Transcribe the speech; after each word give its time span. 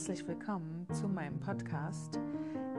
herzlich 0.00 0.26
willkommen 0.26 0.86
zu 0.94 1.08
meinem 1.08 1.38
Podcast 1.40 2.18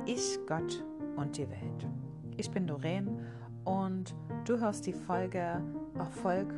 Ich, 0.07 0.39
Gott 0.47 0.83
und 1.17 1.37
die 1.37 1.47
Welt. 1.47 1.87
Ich 2.35 2.49
bin 2.49 2.65
Doreen 2.65 3.19
und 3.63 4.15
du 4.43 4.59
hörst 4.59 4.87
die 4.87 4.93
Folge 4.93 5.61
Erfolg 5.99 6.51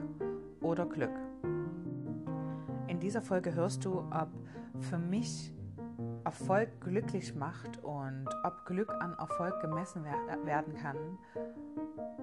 oder 0.61 0.85
Glück. 0.85 1.11
In 2.87 2.97
dieser 3.01 3.21
Folge 3.21 3.53
hörst 3.53 3.83
du, 3.83 4.05
ob 4.09 4.29
für 4.79 4.97
mich 4.97 5.53
Erfolg 6.23 6.79
glücklich 6.79 7.35
macht 7.35 7.83
und 7.83 8.25
ob 8.45 8.65
Glück 8.65 8.89
an 9.01 9.15
Erfolg 9.19 9.59
gemessen 9.59 10.05
werden 10.05 10.75
kann 10.75 10.95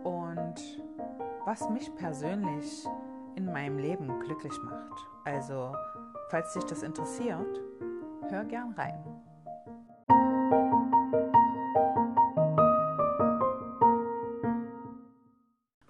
und 0.02 0.82
was 1.44 1.68
mich 1.68 1.94
persönlich 1.94 2.86
in 3.34 3.44
meinem 3.44 3.76
Leben 3.76 4.18
glücklich 4.20 4.58
macht. 4.64 5.06
Also, 5.26 5.74
falls 6.30 6.54
dich 6.54 6.64
das 6.64 6.82
interessiert, 6.82 7.60
hör 8.30 8.44
gern 8.44 8.72
rein. 8.72 9.04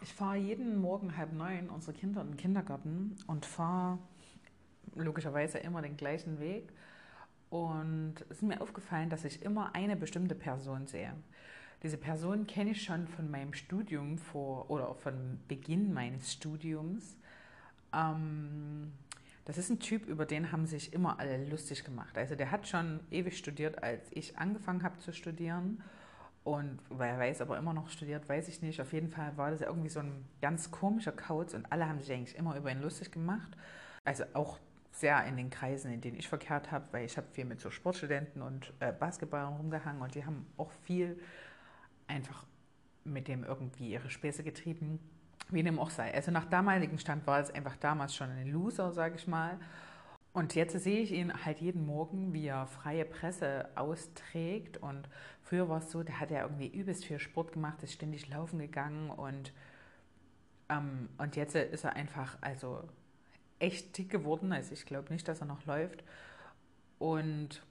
Ich 0.00 0.14
fahre 0.14 0.36
jeden 0.36 0.80
Morgen 0.80 1.16
halb 1.16 1.32
neun 1.32 1.68
unsere 1.68 1.92
Kinder 1.92 2.22
in 2.22 2.28
den 2.28 2.36
Kindergarten 2.36 3.16
und 3.26 3.44
fahre 3.44 3.98
logischerweise 4.94 5.58
immer 5.58 5.82
den 5.82 5.96
gleichen 5.96 6.40
Weg. 6.40 6.72
Und 7.50 8.14
es 8.28 8.38
ist 8.38 8.42
mir 8.42 8.60
aufgefallen, 8.60 9.10
dass 9.10 9.24
ich 9.24 9.42
immer 9.42 9.74
eine 9.74 9.96
bestimmte 9.96 10.34
Person 10.34 10.86
sehe. 10.86 11.12
Diese 11.82 11.96
Person 11.96 12.46
kenne 12.46 12.70
ich 12.70 12.82
schon 12.82 13.08
von 13.08 13.30
meinem 13.30 13.54
Studium 13.54 14.18
vor 14.18 14.70
oder 14.70 14.94
von 14.94 15.40
Beginn 15.48 15.92
meines 15.92 16.32
Studiums. 16.32 17.16
Ähm, 17.92 18.92
das 19.50 19.58
ist 19.58 19.70
ein 19.70 19.80
Typ, 19.80 20.06
über 20.06 20.26
den 20.26 20.52
haben 20.52 20.66
sich 20.66 20.92
immer 20.92 21.18
alle 21.18 21.44
lustig 21.44 21.84
gemacht. 21.84 22.16
Also 22.16 22.34
der 22.34 22.50
hat 22.50 22.68
schon 22.68 23.00
ewig 23.10 23.36
studiert, 23.36 23.82
als 23.82 24.08
ich 24.12 24.38
angefangen 24.38 24.82
habe 24.82 24.98
zu 24.98 25.12
studieren. 25.12 25.82
Und 26.42 26.78
weil 26.88 27.10
er 27.10 27.18
weiß 27.18 27.42
aber 27.42 27.58
immer 27.58 27.74
noch 27.74 27.90
studiert, 27.90 28.28
weiß 28.28 28.48
ich 28.48 28.62
nicht. 28.62 28.80
Auf 28.80 28.92
jeden 28.92 29.10
Fall 29.10 29.36
war 29.36 29.50
das 29.50 29.60
irgendwie 29.60 29.88
so 29.88 30.00
ein 30.00 30.24
ganz 30.40 30.70
komischer 30.70 31.12
Kauz 31.12 31.54
und 31.54 31.70
alle 31.70 31.88
haben 31.88 32.00
sich 32.00 32.12
eigentlich 32.12 32.36
immer 32.36 32.56
über 32.56 32.70
ihn 32.70 32.80
lustig 32.80 33.12
gemacht. 33.12 33.50
Also 34.04 34.24
auch 34.32 34.58
sehr 34.92 35.24
in 35.26 35.36
den 35.36 35.50
Kreisen, 35.50 35.92
in 35.92 36.00
denen 36.00 36.18
ich 36.18 36.28
verkehrt 36.28 36.70
habe, 36.70 36.86
weil 36.92 37.04
ich 37.04 37.16
habe 37.16 37.26
viel 37.32 37.44
mit 37.44 37.60
so 37.60 37.70
Sportstudenten 37.70 38.42
und 38.42 38.72
äh, 38.80 38.92
Basketballern 38.92 39.54
rumgehangen 39.54 40.02
und 40.02 40.14
die 40.14 40.24
haben 40.24 40.46
auch 40.56 40.70
viel 40.82 41.20
einfach 42.06 42.46
mit 43.04 43.28
dem 43.28 43.44
irgendwie 43.44 43.90
ihre 43.90 44.10
Späße 44.10 44.42
getrieben. 44.42 44.98
Wie 45.50 45.62
dem 45.62 45.78
auch 45.78 45.90
sei. 45.90 46.14
Also 46.14 46.30
nach 46.30 46.44
damaligem 46.44 46.98
Stand 46.98 47.26
war 47.26 47.40
es 47.40 47.50
einfach 47.50 47.76
damals 47.76 48.14
schon 48.14 48.30
ein 48.30 48.48
Loser, 48.52 48.92
sage 48.92 49.16
ich 49.16 49.26
mal. 49.26 49.58
Und 50.32 50.54
jetzt 50.54 50.78
sehe 50.78 51.00
ich 51.00 51.10
ihn 51.12 51.32
halt 51.44 51.60
jeden 51.60 51.86
Morgen, 51.86 52.32
wie 52.32 52.46
er 52.46 52.66
freie 52.66 53.04
Presse 53.04 53.68
austrägt. 53.74 54.76
Und 54.76 55.08
früher 55.42 55.68
war 55.68 55.78
es 55.78 55.90
so, 55.90 56.02
der 56.04 56.20
hat 56.20 56.30
ja 56.30 56.42
irgendwie 56.42 56.68
übelst 56.68 57.04
viel 57.04 57.18
Sport 57.18 57.52
gemacht, 57.52 57.82
ist 57.82 57.94
ständig 57.94 58.28
laufen 58.28 58.60
gegangen. 58.60 59.10
Und, 59.10 59.52
ähm, 60.68 61.08
und 61.18 61.34
jetzt 61.34 61.56
ist 61.56 61.84
er 61.84 61.94
einfach 61.94 62.38
also 62.40 62.84
echt 63.58 63.98
dick 63.98 64.10
geworden. 64.10 64.52
Also 64.52 64.72
ich 64.72 64.86
glaube 64.86 65.12
nicht, 65.12 65.26
dass 65.26 65.40
er 65.40 65.46
noch 65.46 65.66
läuft. 65.66 66.04
Und 67.00 67.62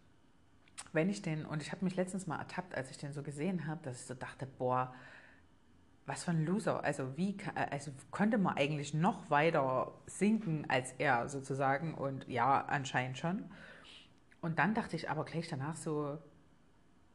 wenn 0.91 1.09
ich 1.09 1.21
den, 1.21 1.45
und 1.45 1.61
ich 1.61 1.71
habe 1.71 1.85
mich 1.85 1.95
letztens 1.95 2.27
mal 2.27 2.39
ertappt, 2.39 2.75
als 2.75 2.91
ich 2.91 2.97
den 2.97 3.13
so 3.13 3.23
gesehen 3.23 3.67
habe, 3.67 3.81
dass 3.83 4.01
ich 4.01 4.05
so 4.05 4.15
dachte, 4.15 4.45
boah, 4.45 4.93
was 6.09 6.23
für 6.23 6.31
ein 6.31 6.45
Loser. 6.45 6.83
Also 6.83 7.15
wie 7.15 7.37
also 7.55 7.91
konnte 8.11 8.37
man 8.37 8.57
eigentlich 8.57 8.93
noch 8.93 9.29
weiter 9.29 9.93
sinken 10.07 10.65
als 10.67 10.93
er 10.97 11.29
sozusagen? 11.29 11.93
Und 11.93 12.27
ja, 12.27 12.65
anscheinend 12.65 13.17
schon. 13.17 13.45
Und 14.41 14.59
dann 14.59 14.73
dachte 14.73 14.95
ich 14.95 15.09
aber 15.09 15.23
gleich 15.23 15.47
danach 15.47 15.75
so, 15.75 16.17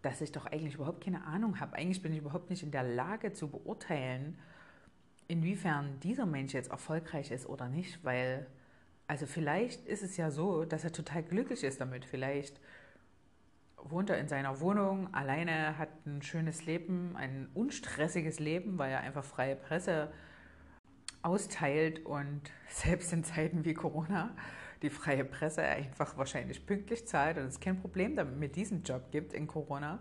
dass 0.00 0.20
ich 0.20 0.32
doch 0.32 0.46
eigentlich 0.46 0.74
überhaupt 0.74 1.02
keine 1.02 1.24
Ahnung 1.24 1.60
habe. 1.60 1.76
Eigentlich 1.76 2.02
bin 2.02 2.12
ich 2.12 2.18
überhaupt 2.18 2.50
nicht 2.50 2.62
in 2.62 2.70
der 2.70 2.82
Lage 2.82 3.32
zu 3.32 3.48
beurteilen, 3.48 4.38
inwiefern 5.26 5.98
dieser 6.00 6.26
Mensch 6.26 6.52
jetzt 6.52 6.70
erfolgreich 6.70 7.30
ist 7.30 7.46
oder 7.46 7.68
nicht, 7.68 8.04
weil, 8.04 8.46
also 9.06 9.26
vielleicht 9.26 9.86
ist 9.86 10.02
es 10.02 10.16
ja 10.16 10.30
so, 10.30 10.64
dass 10.64 10.84
er 10.84 10.92
total 10.92 11.22
glücklich 11.22 11.64
ist 11.64 11.80
damit. 11.80 12.04
Vielleicht 12.04 12.60
wohnt 13.84 14.10
er 14.10 14.18
in 14.18 14.28
seiner 14.28 14.60
Wohnung, 14.60 15.12
alleine, 15.12 15.78
hat 15.78 15.90
ein 16.06 16.22
schönes 16.22 16.66
Leben, 16.66 17.16
ein 17.16 17.48
unstressiges 17.54 18.40
Leben, 18.40 18.78
weil 18.78 18.92
er 18.92 19.00
einfach 19.00 19.24
freie 19.24 19.56
Presse 19.56 20.12
austeilt 21.22 22.04
und 22.04 22.42
selbst 22.68 23.12
in 23.12 23.24
Zeiten 23.24 23.64
wie 23.64 23.74
Corona 23.74 24.34
die 24.84 24.90
freie 24.90 25.24
Presse 25.24 25.62
einfach 25.62 26.18
wahrscheinlich 26.18 26.66
pünktlich 26.66 27.06
zahlt 27.06 27.38
und 27.38 27.44
es 27.44 27.58
kein 27.58 27.80
Problem 27.80 28.16
damit 28.16 28.36
mit 28.36 28.54
diesem 28.54 28.82
Job 28.82 29.10
gibt 29.10 29.32
in 29.32 29.46
Corona. 29.46 29.98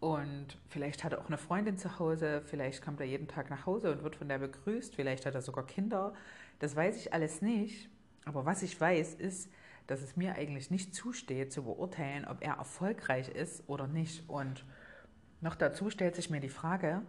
Und 0.00 0.58
vielleicht 0.68 1.04
hat 1.04 1.12
er 1.12 1.20
auch 1.20 1.26
eine 1.26 1.36
Freundin 1.36 1.76
zu 1.76 1.98
Hause, 1.98 2.42
vielleicht 2.46 2.82
kommt 2.82 3.00
er 3.00 3.06
jeden 3.06 3.28
Tag 3.28 3.50
nach 3.50 3.66
Hause 3.66 3.92
und 3.92 4.02
wird 4.02 4.16
von 4.16 4.28
der 4.28 4.38
begrüßt, 4.38 4.96
vielleicht 4.96 5.26
hat 5.26 5.34
er 5.34 5.42
sogar 5.42 5.66
Kinder. 5.66 6.14
Das 6.58 6.74
weiß 6.74 6.96
ich 6.96 7.12
alles 7.12 7.42
nicht. 7.42 7.90
Aber 8.24 8.46
was 8.46 8.62
ich 8.62 8.80
weiß, 8.80 9.14
ist, 9.14 9.50
dass 9.86 10.02
es 10.02 10.16
mir 10.16 10.34
eigentlich 10.34 10.70
nicht 10.70 10.94
zusteht, 10.94 11.52
zu 11.52 11.64
beurteilen, 11.64 12.26
ob 12.26 12.42
er 12.42 12.54
erfolgreich 12.54 13.28
ist 13.28 13.68
oder 13.68 13.86
nicht. 13.86 14.28
Und 14.28 14.64
noch 15.40 15.54
dazu 15.54 15.90
stellt 15.90 16.16
sich 16.16 16.30
mir 16.30 16.40
die 16.40 16.48
Frage, 16.48 17.02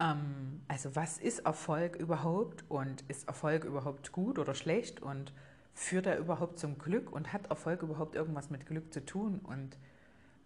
ähm, 0.00 0.62
also 0.68 0.94
was 0.96 1.18
ist 1.18 1.40
Erfolg 1.40 1.96
überhaupt 1.96 2.64
und 2.68 3.02
ist 3.08 3.28
Erfolg 3.28 3.64
überhaupt 3.64 4.12
gut 4.12 4.38
oder 4.38 4.54
schlecht 4.54 5.00
und 5.00 5.32
führt 5.74 6.06
er 6.06 6.18
überhaupt 6.18 6.58
zum 6.58 6.78
Glück 6.78 7.12
und 7.12 7.32
hat 7.32 7.48
Erfolg 7.48 7.82
überhaupt 7.82 8.16
irgendwas 8.16 8.50
mit 8.50 8.66
Glück 8.66 8.92
zu 8.92 9.04
tun 9.04 9.40
und 9.42 9.76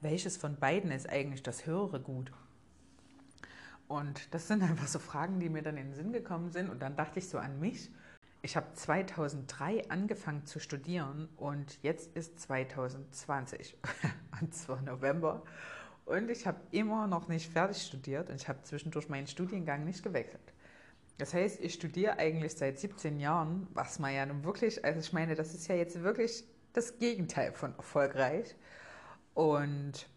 welches 0.01 0.37
von 0.37 0.57
beiden 0.57 0.91
ist 0.91 1.09
eigentlich 1.09 1.43
das 1.43 1.65
höhere 1.65 2.01
Gut? 2.01 2.33
Und 3.89 4.35
das 4.35 4.49
sind 4.49 4.63
einfach 4.63 4.89
so 4.89 4.99
Fragen, 4.99 5.39
die 5.39 5.49
mir 5.49 5.63
dann 5.63 5.77
in 5.77 5.89
den 5.89 5.95
Sinn 5.95 6.13
gekommen 6.13 6.51
sind 6.51 6.71
und 6.71 6.81
dann 6.81 6.97
dachte 6.97 7.19
ich 7.19 7.29
so 7.29 7.39
an 7.39 7.61
mich 7.61 7.91
ich 8.43 8.57
habe 8.57 8.73
2003 8.75 9.89
angefangen 9.89 10.45
zu 10.45 10.59
studieren 10.59 11.29
und 11.37 11.81
jetzt 11.83 12.17
ist 12.17 12.41
2020, 12.41 13.77
und 14.41 14.55
zwar 14.55 14.83
November. 14.83 15.43
Und 16.05 16.29
ich 16.29 16.47
habe 16.47 16.61
immer 16.73 17.07
noch 17.07 17.29
nicht 17.29 17.51
fertig 17.51 17.81
studiert 17.81 18.29
und 18.29 18.37
ich 18.37 18.49
habe 18.49 18.61
zwischendurch 18.63 19.09
meinen 19.09 19.29
Studiengang 19.29 19.85
nicht 19.85 20.03
gewechselt. 20.03 20.53
Das 21.19 21.33
heißt, 21.33 21.61
ich 21.61 21.75
studiere 21.75 22.19
eigentlich 22.19 22.55
seit 22.55 22.81
17 22.81 23.21
Jahren, 23.21 23.69
was 23.75 24.01
man 24.01 24.13
ja 24.13 24.27
nun 24.27 24.43
wirklich, 24.43 24.85
also 24.85 24.99
ich 24.99 25.13
meine, 25.13 25.37
das 25.37 25.55
ist 25.55 25.69
ja 25.69 25.77
jetzt 25.77 26.03
wirklich 26.03 26.45
das 26.73 26.99
Gegenteil 26.99 27.53
von 27.53 27.77
erfolgreich. 27.77 28.57
Und 29.35 30.09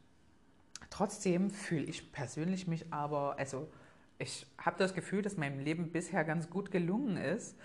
trotzdem 0.89 1.51
fühle 1.51 1.83
ich 1.83 2.11
persönlich 2.11 2.65
mich 2.67 2.91
aber, 2.91 3.37
also 3.37 3.69
ich 4.17 4.47
habe 4.57 4.79
das 4.79 4.95
Gefühl, 4.95 5.21
dass 5.21 5.37
meinem 5.37 5.59
Leben 5.59 5.91
bisher 5.91 6.23
ganz 6.23 6.49
gut 6.49 6.71
gelungen 6.71 7.17
ist. 7.17 7.55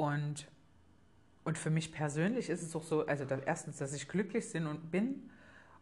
Und, 0.00 0.46
und 1.44 1.58
für 1.58 1.68
mich 1.68 1.92
persönlich 1.92 2.48
ist 2.48 2.62
es 2.62 2.74
auch 2.74 2.82
so, 2.82 3.04
also 3.04 3.26
dass 3.26 3.42
erstens, 3.42 3.76
dass 3.76 3.92
ich 3.92 4.08
glücklich 4.08 4.50
bin 4.90 5.30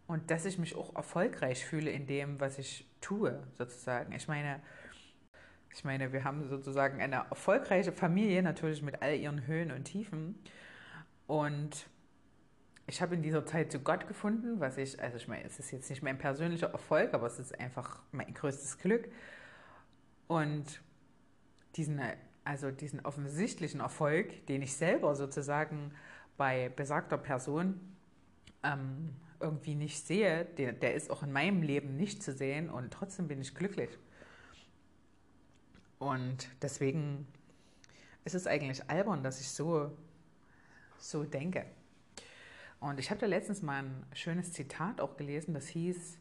und 0.09 0.31
dass 0.33 0.45
ich 0.45 0.59
mich 0.59 0.75
auch 0.75 0.97
erfolgreich 0.97 1.65
fühle 1.65 1.93
in 1.93 2.09
dem, 2.09 2.41
was 2.41 2.59
ich 2.59 2.91
tue, 3.01 3.41
sozusagen. 3.57 4.13
Ich 4.13 4.27
meine, 4.27 4.61
ich 5.73 5.85
meine, 5.85 6.13
wir 6.13 6.25
haben 6.25 6.43
sozusagen 6.49 7.01
eine 7.01 7.27
erfolgreiche 7.31 7.93
Familie, 7.93 8.43
natürlich 8.43 8.83
mit 8.83 9.03
all 9.03 9.15
ihren 9.15 9.47
Höhen 9.47 9.71
und 9.71 9.85
Tiefen. 9.85 10.35
Und 11.29 11.87
ich 12.89 13.01
habe 13.01 13.15
in 13.15 13.23
dieser 13.23 13.47
Zeit 13.47 13.71
zu 13.71 13.79
Gott 13.79 14.09
gefunden, 14.09 14.59
was 14.59 14.79
ich, 14.79 15.01
also 15.01 15.17
ich 15.17 15.29
meine, 15.29 15.45
es 15.45 15.61
ist 15.61 15.71
jetzt 15.71 15.91
nicht 15.91 16.03
mein 16.03 16.19
persönlicher 16.19 16.73
Erfolg, 16.73 17.15
aber 17.15 17.29
es 17.29 17.39
ist 17.39 17.61
einfach 17.61 18.03
mein 18.11 18.35
größtes 18.35 18.79
Glück. 18.79 19.13
Und 20.27 20.81
diesen 21.77 22.01
also 22.49 22.71
diesen 22.71 23.05
offensichtlichen 23.05 23.81
Erfolg, 23.81 24.47
den 24.47 24.63
ich 24.63 24.73
selber 24.73 25.15
sozusagen 25.15 25.93
bei 26.39 26.71
besagter 26.71 27.19
Person 27.19 27.79
ähm, 28.63 29.15
irgendwie 29.39 29.75
nicht 29.75 30.07
sehe, 30.07 30.47
der, 30.57 30.73
der 30.73 30.95
ist 30.95 31.11
auch 31.11 31.23
in 31.23 31.31
meinem 31.31 31.61
Leben 31.61 31.97
nicht 31.97 32.23
zu 32.23 32.33
sehen 32.33 32.71
und 32.71 32.91
trotzdem 32.91 33.29
bin 33.29 33.43
ich 33.43 33.55
glücklich. 33.55 33.91
Und 35.99 36.49
deswegen 36.63 37.27
ist 38.25 38.35
es 38.35 38.47
eigentlich 38.47 38.89
albern, 38.89 39.23
dass 39.23 39.43
ich 39.43 39.51
so, 39.51 39.95
so 40.97 41.25
denke. 41.25 41.67
Und 42.81 42.99
ich 42.99 43.11
habe 43.11 43.21
da 43.21 43.27
letztens 43.27 43.61
mal 43.61 43.83
ein 43.83 44.07
schönes 44.15 44.55
Zitat 44.55 45.03
auch 45.03 45.19
gelesen, 45.19 45.53
das 45.53 45.69
hieß, 45.69 46.17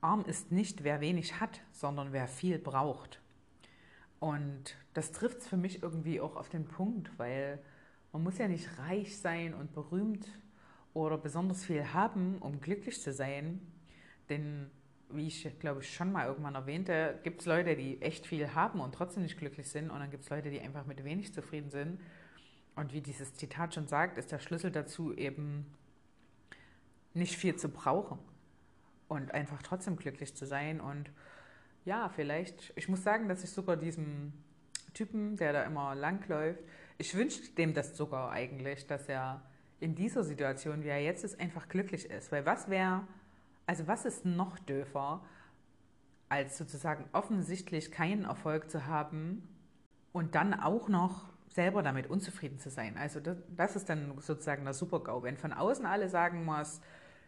arm 0.00 0.24
ist 0.24 0.50
nicht 0.50 0.82
wer 0.82 1.02
wenig 1.02 1.40
hat, 1.40 1.60
sondern 1.72 2.14
wer 2.14 2.26
viel 2.26 2.58
braucht. 2.58 3.20
Und 4.20 4.76
das 4.94 5.12
trifft 5.12 5.38
es 5.38 5.48
für 5.48 5.56
mich 5.56 5.82
irgendwie 5.82 6.20
auch 6.20 6.36
auf 6.36 6.48
den 6.48 6.64
Punkt, 6.66 7.10
weil 7.18 7.60
man 8.12 8.22
muss 8.22 8.38
ja 8.38 8.48
nicht 8.48 8.78
reich 8.78 9.18
sein 9.18 9.54
und 9.54 9.72
berühmt 9.72 10.26
oder 10.94 11.18
besonders 11.18 11.64
viel 11.64 11.92
haben, 11.92 12.38
um 12.38 12.60
glücklich 12.60 13.00
zu 13.00 13.12
sein. 13.12 13.60
Denn 14.28 14.70
wie 15.10 15.26
ich 15.26 15.58
glaube 15.58 15.82
ich 15.82 15.94
schon 15.94 16.12
mal 16.12 16.26
irgendwann 16.26 16.54
erwähnte, 16.54 17.18
gibt 17.22 17.40
es 17.40 17.46
Leute, 17.46 17.76
die 17.76 18.02
echt 18.02 18.26
viel 18.26 18.54
haben 18.54 18.80
und 18.80 18.94
trotzdem 18.94 19.22
nicht 19.22 19.38
glücklich 19.38 19.68
sind. 19.68 19.90
Und 19.90 20.00
dann 20.00 20.10
gibt 20.10 20.24
es 20.24 20.30
Leute, 20.30 20.50
die 20.50 20.60
einfach 20.60 20.86
mit 20.86 21.04
wenig 21.04 21.32
zufrieden 21.32 21.70
sind. 21.70 22.00
Und 22.74 22.92
wie 22.92 23.00
dieses 23.00 23.34
Zitat 23.34 23.74
schon 23.74 23.86
sagt, 23.86 24.18
ist 24.18 24.32
der 24.32 24.38
Schlüssel 24.38 24.70
dazu 24.70 25.14
eben 25.14 25.66
nicht 27.14 27.36
viel 27.36 27.56
zu 27.56 27.68
brauchen 27.68 28.18
und 29.08 29.32
einfach 29.32 29.62
trotzdem 29.62 29.96
glücklich 29.96 30.34
zu 30.34 30.46
sein. 30.46 30.80
Und 30.80 31.10
ja, 31.84 32.08
vielleicht, 32.08 32.72
ich 32.76 32.88
muss 32.88 33.02
sagen, 33.02 33.28
dass 33.28 33.44
ich 33.44 33.50
sogar 33.50 33.76
diesem 33.76 34.32
Typen, 34.94 35.36
der 35.36 35.52
da 35.52 35.62
immer 35.64 35.94
langläuft, 35.94 36.60
ich 36.98 37.14
wünsche 37.14 37.50
dem 37.52 37.74
das 37.74 37.96
sogar 37.96 38.32
eigentlich, 38.32 38.86
dass 38.86 39.08
er 39.08 39.42
in 39.80 39.94
dieser 39.94 40.24
Situation, 40.24 40.82
wie 40.82 40.88
er 40.88 41.00
jetzt 41.00 41.24
ist, 41.24 41.38
einfach 41.38 41.68
glücklich 41.68 42.10
ist. 42.10 42.32
Weil 42.32 42.44
was 42.44 42.68
wäre, 42.68 43.06
also 43.66 43.86
was 43.86 44.04
ist 44.04 44.24
noch 44.24 44.58
döfer, 44.58 45.24
als 46.28 46.58
sozusagen 46.58 47.04
offensichtlich 47.12 47.90
keinen 47.90 48.24
Erfolg 48.24 48.70
zu 48.70 48.86
haben 48.86 49.48
und 50.12 50.34
dann 50.34 50.54
auch 50.54 50.88
noch 50.88 51.28
selber 51.48 51.82
damit 51.82 52.08
unzufrieden 52.08 52.58
zu 52.58 52.70
sein. 52.70 52.96
Also 52.98 53.20
das, 53.20 53.36
das 53.56 53.76
ist 53.76 53.88
dann 53.88 54.18
sozusagen 54.20 54.64
der 54.64 54.74
Super-GAU. 54.74 55.22
Wenn 55.22 55.36
von 55.36 55.52
außen 55.52 55.86
alle 55.86 56.08
sagen, 56.08 56.44
man 56.44 56.62
ist 56.62 56.82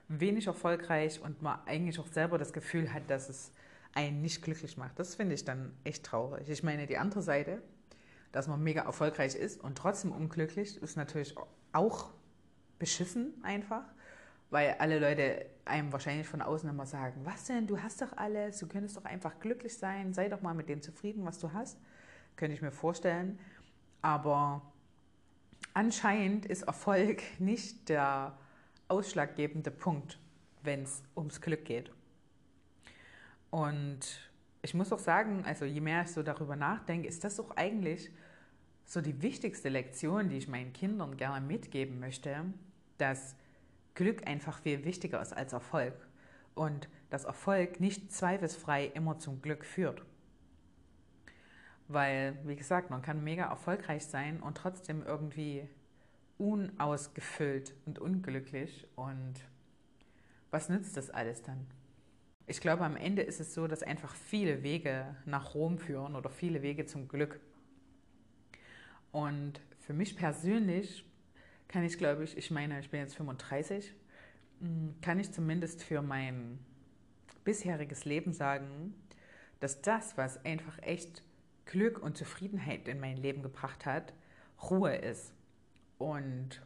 wenig 0.08 0.46
erfolgreich 0.46 1.20
und 1.22 1.40
man 1.40 1.60
eigentlich 1.66 1.98
auch 1.98 2.08
selber 2.08 2.36
das 2.36 2.52
Gefühl 2.52 2.92
hat, 2.92 3.08
dass 3.08 3.28
es 3.28 3.52
einen 3.94 4.22
nicht 4.22 4.42
glücklich 4.42 4.76
macht. 4.76 4.98
Das 4.98 5.14
finde 5.14 5.34
ich 5.34 5.44
dann 5.44 5.72
echt 5.84 6.04
traurig. 6.04 6.48
Ich 6.48 6.62
meine, 6.62 6.86
die 6.86 6.98
andere 6.98 7.22
Seite, 7.22 7.62
dass 8.32 8.46
man 8.46 8.62
mega 8.62 8.82
erfolgreich 8.82 9.34
ist 9.34 9.60
und 9.60 9.76
trotzdem 9.76 10.12
unglücklich, 10.12 10.80
ist 10.80 10.96
natürlich 10.96 11.34
auch 11.72 12.10
beschissen 12.78 13.34
einfach, 13.42 13.84
weil 14.50 14.76
alle 14.78 14.98
Leute 14.98 15.46
einem 15.64 15.92
wahrscheinlich 15.92 16.26
von 16.26 16.42
außen 16.42 16.68
immer 16.68 16.86
sagen, 16.86 17.20
was 17.24 17.44
denn, 17.44 17.66
du 17.66 17.80
hast 17.80 18.02
doch 18.02 18.16
alles, 18.16 18.58
du 18.58 18.66
könntest 18.66 18.96
doch 18.96 19.04
einfach 19.04 19.38
glücklich 19.38 19.76
sein, 19.76 20.12
sei 20.12 20.28
doch 20.28 20.42
mal 20.42 20.54
mit 20.54 20.68
dem 20.68 20.82
zufrieden, 20.82 21.24
was 21.24 21.38
du 21.38 21.52
hast. 21.52 21.78
Könnte 22.36 22.54
ich 22.54 22.62
mir 22.62 22.72
vorstellen. 22.72 23.38
Aber 24.02 24.62
anscheinend 25.74 26.46
ist 26.46 26.62
Erfolg 26.62 27.22
nicht 27.38 27.88
der 27.88 28.38
ausschlaggebende 28.88 29.70
Punkt, 29.70 30.18
wenn 30.62 30.82
es 30.82 31.02
ums 31.16 31.40
Glück 31.40 31.64
geht. 31.64 31.92
Und 33.50 34.30
ich 34.62 34.74
muss 34.74 34.92
auch 34.92 34.98
sagen, 34.98 35.44
also 35.44 35.64
je 35.64 35.80
mehr 35.80 36.02
ich 36.02 36.12
so 36.12 36.22
darüber 36.22 36.56
nachdenke, 36.56 37.08
ist 37.08 37.24
das 37.24 37.40
auch 37.40 37.50
eigentlich 37.56 38.10
so 38.84 39.00
die 39.00 39.22
wichtigste 39.22 39.68
Lektion, 39.68 40.28
die 40.28 40.36
ich 40.36 40.48
meinen 40.48 40.72
Kindern 40.72 41.16
gerne 41.16 41.44
mitgeben 41.44 42.00
möchte, 42.00 42.44
dass 42.98 43.36
Glück 43.94 44.26
einfach 44.26 44.58
viel 44.58 44.84
wichtiger 44.84 45.20
ist 45.20 45.32
als 45.32 45.52
Erfolg 45.52 45.94
und 46.54 46.88
dass 47.08 47.24
Erfolg 47.24 47.80
nicht 47.80 48.12
zweifelsfrei 48.12 48.86
immer 48.86 49.18
zum 49.18 49.42
Glück 49.42 49.64
führt. 49.64 50.02
Weil, 51.88 52.38
wie 52.44 52.56
gesagt, 52.56 52.90
man 52.90 53.02
kann 53.02 53.24
mega 53.24 53.44
erfolgreich 53.46 54.06
sein 54.06 54.40
und 54.40 54.56
trotzdem 54.56 55.02
irgendwie 55.02 55.68
unausgefüllt 56.38 57.74
und 57.84 57.98
unglücklich. 57.98 58.86
Und 58.96 59.34
was 60.50 60.68
nützt 60.68 60.96
das 60.96 61.10
alles 61.10 61.42
dann? 61.42 61.66
Ich 62.46 62.60
glaube, 62.60 62.84
am 62.84 62.96
Ende 62.96 63.22
ist 63.22 63.40
es 63.40 63.54
so, 63.54 63.66
dass 63.66 63.82
einfach 63.82 64.14
viele 64.14 64.62
Wege 64.62 65.16
nach 65.24 65.54
Rom 65.54 65.78
führen 65.78 66.16
oder 66.16 66.30
viele 66.30 66.62
Wege 66.62 66.86
zum 66.86 67.06
Glück. 67.08 67.40
Und 69.12 69.60
für 69.78 69.92
mich 69.92 70.16
persönlich 70.16 71.04
kann 71.68 71.84
ich, 71.84 71.98
glaube 71.98 72.24
ich, 72.24 72.36
ich 72.36 72.50
meine, 72.50 72.80
ich 72.80 72.90
bin 72.90 73.00
jetzt 73.00 73.14
35, 73.14 73.92
hm, 74.60 74.94
kann 75.00 75.20
ich 75.20 75.32
zumindest 75.32 75.82
für 75.82 76.02
mein 76.02 76.58
bisheriges 77.44 78.04
Leben 78.04 78.32
sagen, 78.32 78.94
dass 79.60 79.82
das, 79.82 80.16
was 80.16 80.44
einfach 80.44 80.78
echt 80.82 81.22
Glück 81.66 82.02
und 82.02 82.16
Zufriedenheit 82.16 82.88
in 82.88 82.98
mein 82.98 83.16
Leben 83.16 83.42
gebracht 83.42 83.86
hat, 83.86 84.12
Ruhe 84.70 84.94
ist. 84.96 85.32
Und 85.98 86.60